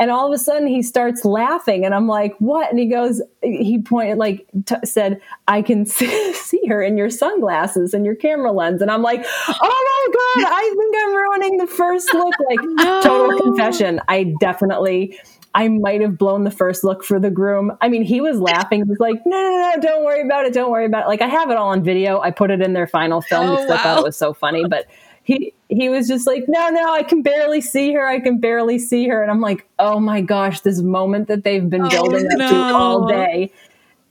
[0.00, 3.20] And all of a sudden, he starts laughing, and I'm like, "What?" And he goes,
[3.42, 8.14] he pointed, like, t- said, "I can see, see her in your sunglasses and your
[8.14, 12.34] camera lens." And I'm like, "Oh my god, I think I'm ruining the first look."
[12.48, 14.00] Like, total confession.
[14.08, 15.18] I definitely.
[15.54, 17.72] I might have blown the first look for the groom.
[17.80, 18.80] I mean, he was laughing.
[18.80, 20.52] He was like, no, no, no, don't worry about it.
[20.52, 21.08] Don't worry about it.
[21.08, 22.20] Like, I have it all on video.
[22.20, 24.02] I put it in their final film Oh, because I thought wow.
[24.02, 24.66] it was so funny.
[24.68, 24.86] But
[25.28, 28.06] he he was just like, no, no, I can barely see her.
[28.06, 29.20] I can barely see her.
[29.20, 32.56] And I'm like, oh my gosh, this moment that they've been Oh, building up to
[32.74, 33.52] all day.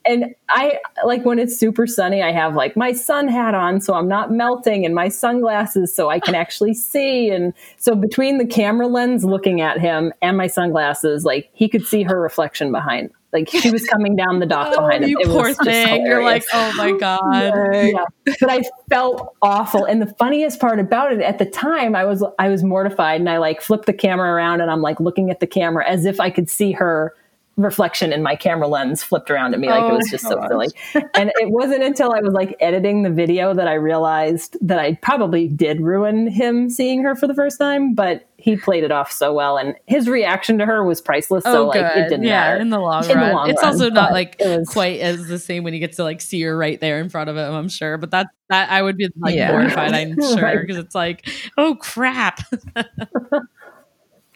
[0.06, 3.96] And I like when it's super sunny, I have like my sun hat on so
[3.96, 7.32] I'm not melting and my sunglasses so I can actually see.
[7.32, 11.88] And so between the camera lens looking at him and my sunglasses, like he could
[11.88, 13.10] see her reflection behind.
[13.34, 15.10] Like she was coming down the dock oh, behind him.
[15.10, 16.06] Oh, you It was poor just thing.
[16.06, 17.52] You're like, oh my God.
[17.74, 18.06] yeah.
[18.40, 19.86] But I felt awful.
[19.86, 23.30] And the funniest part about it at the time, I was I was mortified and
[23.30, 26.20] I like flipped the camera around and I'm like looking at the camera as if
[26.20, 27.14] I could see her
[27.58, 30.28] reflection in my camera lens flipped around at me like it oh, was Oh, just
[30.28, 30.68] so silly.
[31.16, 34.94] And it wasn't until I was like editing the video that I realized that I
[35.02, 39.12] probably did ruin him seeing her for the first time, but he played it off
[39.12, 41.44] so well and his reaction to her was priceless.
[41.44, 42.62] so oh, like it didn't Oh, yeah, matter.
[42.62, 45.40] in the long In the long it's run, also not like was- quite as the
[45.40, 47.70] same when you get to like see her right there in front of him, I'm
[47.70, 47.98] sure.
[47.98, 49.52] But that that I would be like Yeah.
[49.52, 50.60] mortified, I'm sure, Right.
[50.62, 51.28] because it's like,
[51.58, 52.42] oh crap.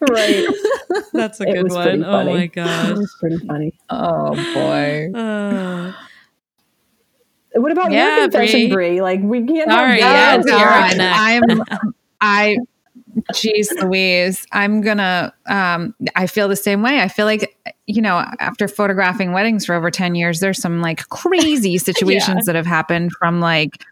[0.08, 0.46] right.
[1.12, 2.04] That's a It good was pretty one.
[2.04, 2.32] Oh funny.
[2.34, 2.90] my It gosh.
[2.98, 3.72] was pretty funny.
[3.90, 5.10] Oh boy.
[5.14, 5.92] Uh,
[7.54, 8.72] What about Yeah, your confession, Brea.
[8.72, 9.02] Brea?
[9.02, 10.46] Like we can't Sorry, have yeah, that.
[10.46, 11.20] you're right next.
[11.80, 12.56] I'm I
[13.34, 17.00] Jeez Louise, I'm gonna um I feel the same way.
[17.00, 17.54] I feel like
[17.86, 22.54] you know, after photographing weddings for over 10 years, there's some like crazy situations that
[22.54, 23.84] have happened from like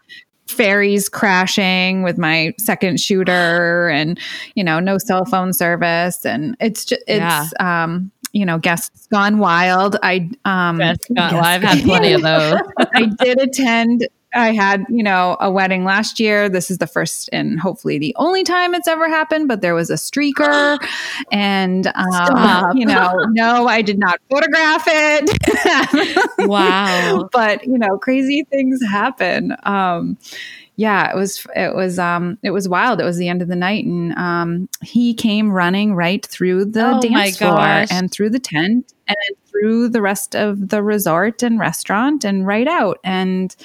[0.47, 4.19] ferries crashing with my second shooter and
[4.55, 9.39] you know, no cell phone service and it's just it's um you know, guests gone
[9.39, 9.97] wild.
[10.01, 12.61] I um yes, God, well, I've had plenty of those.
[12.93, 14.07] I did attend.
[14.33, 16.47] I had, you know, a wedding last year.
[16.47, 19.89] This is the first and hopefully the only time it's ever happened, but there was
[19.89, 20.77] a streaker
[21.31, 26.27] and, um, you know, no, I did not photograph it.
[26.47, 27.29] Wow.
[27.31, 29.55] but, you know, crazy things happen.
[29.63, 30.17] Um,
[30.77, 32.99] yeah, it was, it was, um, it was wild.
[32.99, 36.95] It was the end of the night and, um, he came running right through the
[36.95, 37.89] Oh dance floor gosh.
[37.91, 42.67] and through the tent and through the rest of the resort and restaurant and right
[42.67, 42.97] out.
[43.03, 43.55] And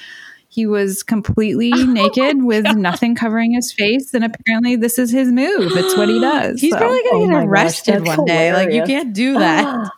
[0.57, 4.11] he was completely naked with nothing covering his face.
[4.15, 5.71] And apparently, this is his move.
[5.75, 6.59] It's what he does.
[6.59, 8.51] He's So, probably Oh gonna my get arrested that's one day.
[8.53, 9.91] Like you can't do that.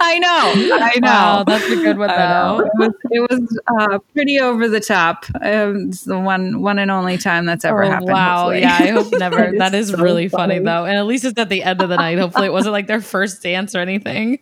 [0.00, 0.52] I know.
[0.74, 1.06] I know.
[1.08, 2.60] Wow, that's a good one though.
[2.64, 5.26] It was, it was uh, pretty over the top.
[5.40, 8.10] Um, it's the one one and only time that's ever Oh, happened.
[8.10, 8.36] wow.
[8.44, 8.60] hopefully.
[8.62, 9.36] Yeah, I hope never.
[9.52, 10.54] That is that is so really funny.
[10.54, 10.64] funny.
[10.64, 10.86] though.
[10.86, 12.18] And at least it's at the end of the night.
[12.18, 14.38] Hopefully it wasn't like their first dance or anything.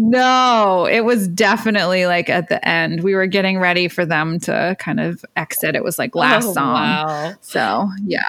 [0.00, 3.02] No, it was definitely like at the end.
[3.02, 5.74] We were getting ready for them to kind of exit.
[5.74, 6.74] It was like last Oh, song.
[6.74, 7.34] Wow.
[7.40, 8.22] So yeah.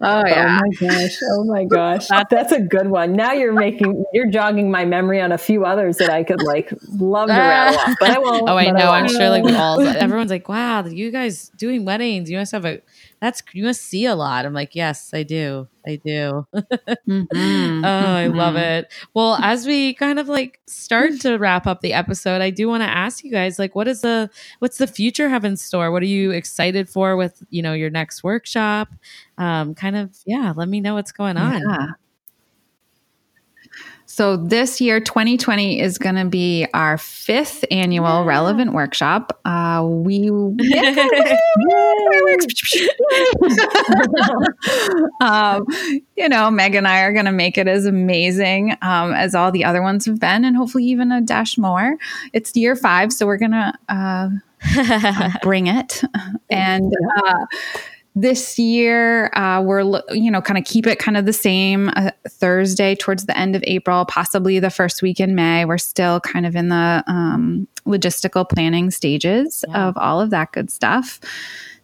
[0.00, 0.60] Oh Oh yeah.
[0.60, 1.16] my gosh!
[1.32, 2.06] Oh my gosh!
[2.30, 3.14] That's a good one.
[3.14, 6.70] Now you're making you're jogging my memory on a few others that I could like
[6.98, 8.42] love to rattle off, but I won't.
[8.48, 8.90] Oh, I know.
[8.90, 12.30] I'm sure like we all everyone's like, wow, you guys doing weddings.
[12.30, 12.80] You must have a
[13.20, 14.44] that's you must see a lot.
[14.46, 15.68] I'm like, yes, I do.
[15.86, 16.46] I do.
[17.08, 17.80] Mhm.
[17.84, 18.80] Oh, I love Mhm.
[18.80, 18.92] it.
[19.14, 22.82] Well, as we kind of like start to wrap up the episode, I do want
[22.82, 25.90] to ask you guys like what is the what's the future have in store?
[25.92, 28.88] What are you excited for with, you know, your next workshop?
[29.38, 31.70] Um kind of yeah, let me know what's going on.
[31.70, 31.86] Yeah.
[34.16, 38.24] So this year, 2020, is going to be our fifth annual yeah.
[38.24, 39.38] relevant workshop.
[39.44, 40.30] Uh, we,
[45.20, 45.66] um,
[46.16, 49.52] you know, Meg and I are going to make it as amazing um, as all
[49.52, 51.98] the other ones have been, and hopefully even a dash more.
[52.32, 54.30] It's year five, so we're going to uh,
[55.42, 56.02] bring it
[56.48, 56.90] and.
[57.18, 57.44] Uh,
[58.16, 62.10] this year uh, we're you know kind of keep it kind of the same uh,
[62.26, 66.46] thursday towards the end of april possibly the first week in may we're still kind
[66.46, 69.86] of in the um, logistical planning stages yeah.
[69.86, 71.20] of all of that good stuff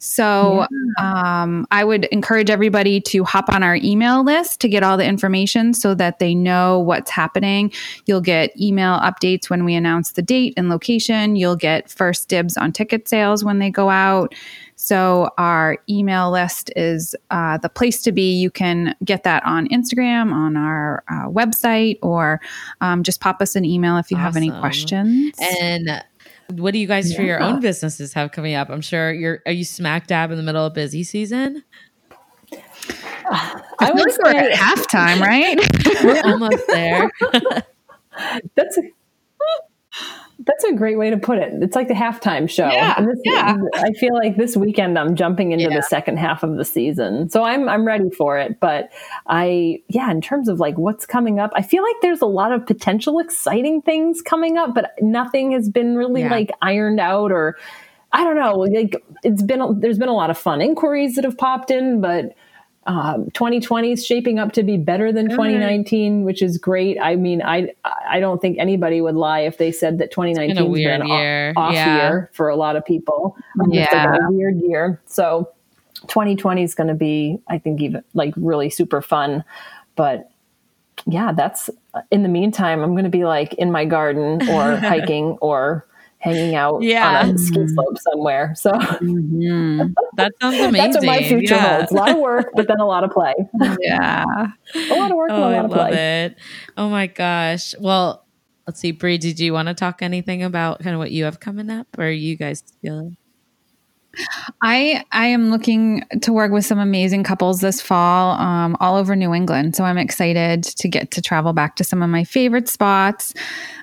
[0.02, 0.66] so
[0.98, 1.42] yeah.
[1.42, 5.06] um, I would encourage everybody to hop on our email list to get all the
[5.06, 7.72] information so that they know what's happening.
[8.06, 11.36] You'll get email updates when we announce the date and location.
[11.36, 14.34] You'll get first dibs on ticket sales when they go out.
[14.74, 18.34] So, our email list is uh, the place to be.
[18.34, 22.40] You can get that on Instagram, on our uh, website, or
[22.80, 24.24] um, just pop us an email if you awesome.
[24.24, 25.36] have any questions.
[25.60, 26.02] And
[26.50, 27.16] what do you guys yeah.
[27.16, 28.68] for your own businesses have coming up?
[28.68, 29.40] I'm sure you're.
[29.46, 31.64] Are you smack dab in the middle of busy season?
[33.30, 35.58] I, I would like we're at halftime, right?
[36.04, 37.10] we're almost there.
[38.56, 38.82] That's a
[40.46, 41.52] that's a great way to put it.
[41.62, 42.68] It's like the halftime show.
[42.68, 43.56] Yeah, this, yeah.
[43.74, 45.76] I feel like this weekend I'm jumping into yeah.
[45.76, 47.28] the second half of the season.
[47.28, 48.58] So I'm I'm ready for it.
[48.60, 48.90] But
[49.26, 52.52] I yeah, in terms of like what's coming up, I feel like there's a lot
[52.52, 56.30] of potential exciting things coming up, but nothing has been really yeah.
[56.30, 57.56] like ironed out or
[58.12, 58.54] I don't know.
[58.54, 62.34] Like it's been there's been a lot of fun inquiries that have popped in, but
[62.86, 66.98] um, 2020 is shaping up to be better than 2019, which is great.
[67.00, 70.64] I mean, I I don't think anybody would lie if they said that 2019 has
[70.64, 71.50] been, been year.
[71.50, 71.96] off, off yeah.
[71.96, 73.36] year for a lot of people.
[73.60, 75.00] Um, yeah, a weird year.
[75.06, 75.48] So
[76.08, 79.44] 2020 is going to be, I think, even like really super fun.
[79.94, 80.28] But
[81.06, 81.70] yeah, that's
[82.10, 85.86] in the meantime, I'm going to be like in my garden or hiking or
[86.22, 87.22] hanging out yeah.
[87.22, 88.54] on a ski slope somewhere.
[88.54, 89.92] So mm-hmm.
[90.16, 90.72] that sounds amazing.
[90.92, 91.76] That's what my future yeah.
[91.78, 91.92] holds.
[91.92, 93.34] A lot of work, but then a lot of play.
[93.80, 94.24] Yeah.
[94.74, 96.24] a lot of work, oh, a lot I of love play.
[96.24, 96.36] it.
[96.76, 97.74] Oh my gosh.
[97.80, 98.24] Well,
[98.66, 101.40] let's see, Brea, did you want to talk anything about kind of what you have
[101.40, 103.16] coming up or you guys feeling?
[104.60, 109.16] I I am looking to work with some amazing couples this fall, um, all over
[109.16, 109.76] New England.
[109.76, 113.34] So I'm excited to get to travel back to some of my favorite spots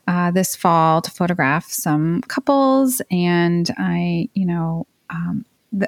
[0.07, 3.01] uh, this fall to photograph some couples.
[3.11, 5.45] And I, you know, um,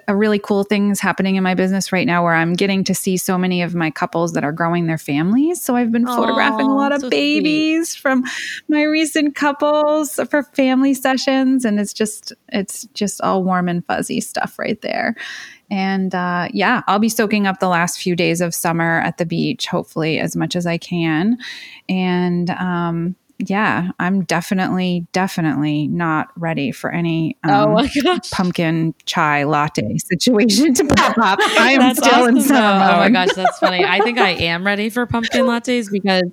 [0.07, 2.93] a really cool thing is happening in my business right now where I'm getting to
[2.93, 5.61] see so many of my couples that are growing their families.
[5.61, 8.01] So I've been Aww, photographing a lot of so babies sweet.
[8.01, 8.23] from
[8.67, 11.65] my recent couples for family sessions.
[11.65, 15.15] And it's just, it's just all warm and fuzzy stuff right there.
[15.71, 19.25] And uh, yeah, I'll be soaking up the last few days of summer at the
[19.25, 21.37] beach, hopefully, as much as I can.
[21.87, 23.15] And um,
[23.49, 30.73] yeah, I'm definitely, definitely not ready for any oh um, oh pumpkin chai latte situation
[30.73, 31.39] to pop up.
[31.59, 32.93] I am still awesome, in summer.
[32.93, 33.83] Oh my gosh, that's funny.
[33.83, 36.23] I think I am ready for pumpkin lattes because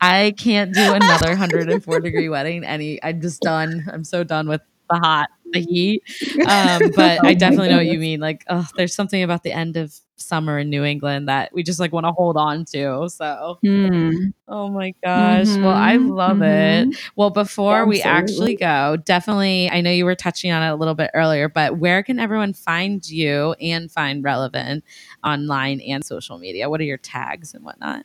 [0.00, 2.64] I can't do another 104 degree wedding.
[2.64, 3.86] Any, I'm just done.
[3.92, 6.02] I'm so done with the hot, the heat.
[6.46, 8.20] Um, but oh I definitely know what you mean.
[8.20, 11.80] Like, oh, there's something about the end of summer in New England that we just
[11.80, 13.08] like want to hold on to.
[13.08, 14.32] So, mm.
[14.48, 15.46] oh my gosh.
[15.46, 15.62] Mm-hmm.
[15.62, 16.90] Well, I love mm-hmm.
[16.90, 16.98] it.
[17.16, 17.98] Well, before Absolutely.
[17.98, 21.48] we actually go, definitely, I know you were touching on it a little bit earlier,
[21.48, 24.84] but where can everyone find you and find relevant
[25.24, 26.68] online and social media?
[26.68, 28.04] What are your tags and whatnot?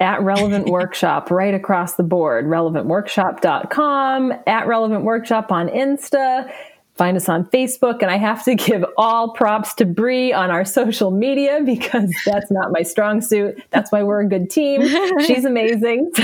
[0.00, 2.46] At Relevant Workshop right across the board.
[2.46, 6.50] RelevantWorkshop.com, at Relevant Workshop on Insta.
[7.00, 8.02] Find us on Facebook.
[8.02, 12.50] And I have to give all props to Brea on our social media because that's
[12.50, 13.62] not my strong suit.
[13.70, 14.82] That's why we're a good team.
[15.20, 16.10] She's amazing.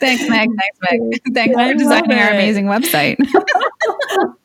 [0.00, 0.48] Thanks, Meg.
[0.58, 1.22] Thanks, Meg.
[1.34, 3.16] Thanks for designing our amazing website.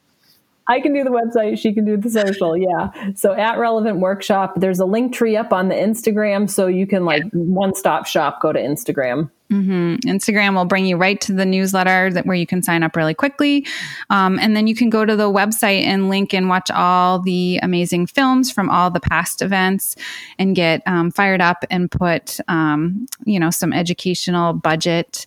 [0.70, 1.58] I can do the website.
[1.60, 2.58] She can do the social.
[2.58, 2.92] Yeah.
[3.16, 6.50] So at Relevant Workshop, there's a link tree up on the Instagram.
[6.50, 9.30] So you can like one stop shop, go to Instagram.
[9.52, 10.10] Mm-hmm.
[10.10, 13.14] Instagram will bring you right to the newsletter that where you can sign up really
[13.14, 13.66] quickly,
[14.10, 17.58] um, and then you can go to the website and link and watch all the
[17.64, 19.96] amazing films from all the past events,
[20.38, 25.26] and get um, fired up and put um, you know some educational budget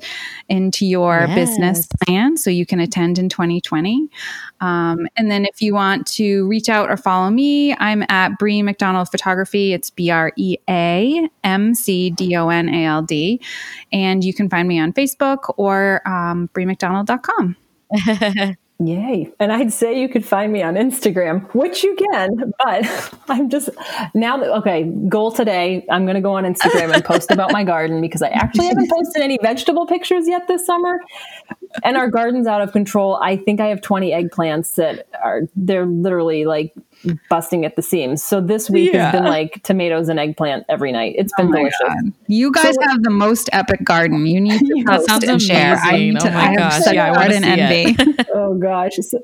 [0.49, 1.35] into your yes.
[1.35, 4.09] business plan so you can attend in 2020.
[4.61, 8.63] Um, and then if you want to reach out or follow me, I'm at Brea
[8.63, 9.73] McDonald Photography.
[9.73, 13.41] It's B R E A M C D O N A L D.
[13.93, 17.57] And you can find me on Facebook or um, BreaMcDonald.com.
[18.83, 19.31] Yay.
[19.39, 23.69] And I'd say you could find me on Instagram, which you can, but I'm just
[24.15, 27.63] now that, okay, goal today, I'm going to go on Instagram and post about my
[27.63, 30.99] garden because I actually haven't posted any vegetable pictures yet this summer.
[31.85, 33.17] And our garden's out of control.
[33.23, 36.73] I think I have 20 eggplants that are, they're literally like
[37.29, 38.23] busting at the seams.
[38.23, 39.11] So this week yeah.
[39.11, 41.15] has been like tomatoes and eggplant every night.
[41.17, 41.79] It's been oh delicious.
[41.87, 42.13] God.
[42.27, 44.27] You guys so, have the most epic garden.
[44.27, 45.55] You need to post and amazing.
[45.55, 45.77] share.
[45.77, 48.25] I need oh to, my I gosh, yeah, I garden envy.
[48.35, 48.97] oh gosh.
[49.01, 49.21] So,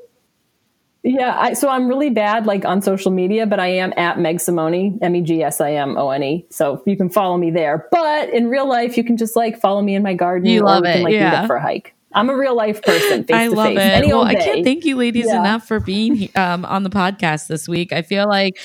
[1.03, 4.39] yeah, I, so I'm really bad like on social media, but I am at Meg
[4.41, 6.45] Simone, M E G S I M O N E.
[6.49, 7.87] So you can follow me there.
[7.91, 10.49] But in real life, you can just like follow me in my garden.
[10.49, 11.47] You love it, can, like, yeah.
[11.47, 11.93] for a hike.
[12.13, 13.25] I'm a real life person.
[13.31, 13.77] I love it.
[13.77, 15.39] Any well, I can't thank you, ladies, yeah.
[15.39, 17.91] enough for being um, on the podcast this week.
[17.91, 18.57] I feel like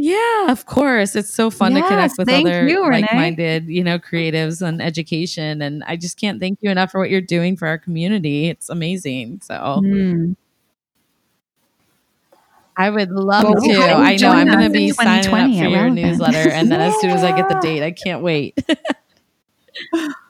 [0.00, 1.16] yeah, of course.
[1.16, 5.60] It's so fun yes, to connect with other you, like-minded, you know, creatives and education.
[5.60, 8.46] And I just can't thank you enough for what you're doing for our community.
[8.46, 9.40] It's amazing.
[9.42, 10.36] So mm.
[12.76, 13.82] I would love well, to.
[13.82, 17.10] I know I'm going to be signing up for your newsletter, and then as soon
[17.10, 18.56] as I get the date, I can't wait.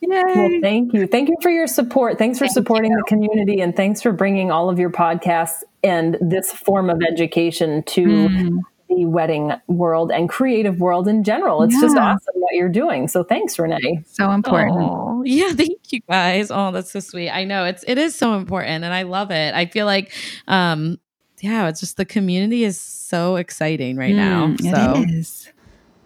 [0.00, 0.22] Yay.
[0.24, 1.06] Well, thank you.
[1.06, 2.18] Thank you for your support.
[2.18, 2.96] Thanks for thank supporting you.
[2.96, 7.82] the community and thanks for bringing all of your podcasts and this form of education
[7.84, 8.58] to mm.
[8.88, 11.62] the wedding world and creative world in general.
[11.62, 11.80] It's yeah.
[11.80, 13.08] just awesome what you're doing.
[13.08, 14.02] So thanks, Renee.
[14.06, 14.78] So important.
[14.80, 16.50] Oh, yeah, thank you guys.
[16.50, 17.30] Oh, that's so sweet.
[17.30, 19.54] I know it's it is so important and I love it.
[19.54, 20.12] I feel like
[20.48, 20.98] um
[21.42, 24.94] yeah, it's just the community is so exciting right mm, now.
[24.94, 25.49] So it is.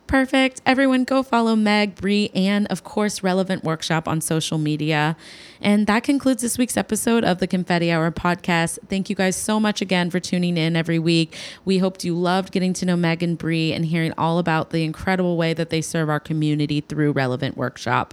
[0.06, 0.60] Perfect.
[0.66, 5.16] Everyone go follow Meg, Brea, and of course, Relevant Workshop on social media.
[5.62, 8.78] And that concludes this week's episode of the Confetti Hour podcast.
[8.88, 11.34] Thank you guys so much again for tuning in every week.
[11.64, 14.84] We hoped you loved getting to know Meg and Brea and hearing all about the
[14.84, 18.12] incredible way that they serve our community through Relevant Workshop.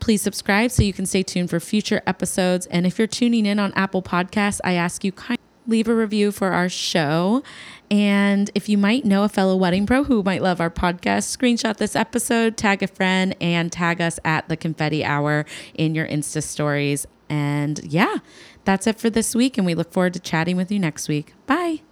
[0.00, 2.66] Please subscribe so you can stay tuned for future episodes.
[2.66, 6.32] And if you're tuning in on Apple Podcasts, I ask you kindly leave a review
[6.32, 7.42] for our show.
[7.90, 11.76] And if you might know a fellow wedding pro who might love our podcast, screenshot
[11.76, 16.42] this episode, tag a friend, and tag us at the confetti hour in your Insta
[16.42, 17.06] stories.
[17.28, 18.18] And yeah,
[18.64, 19.58] that's it for this week.
[19.58, 21.34] And we look forward to chatting with you next week.
[21.46, 21.82] Bye.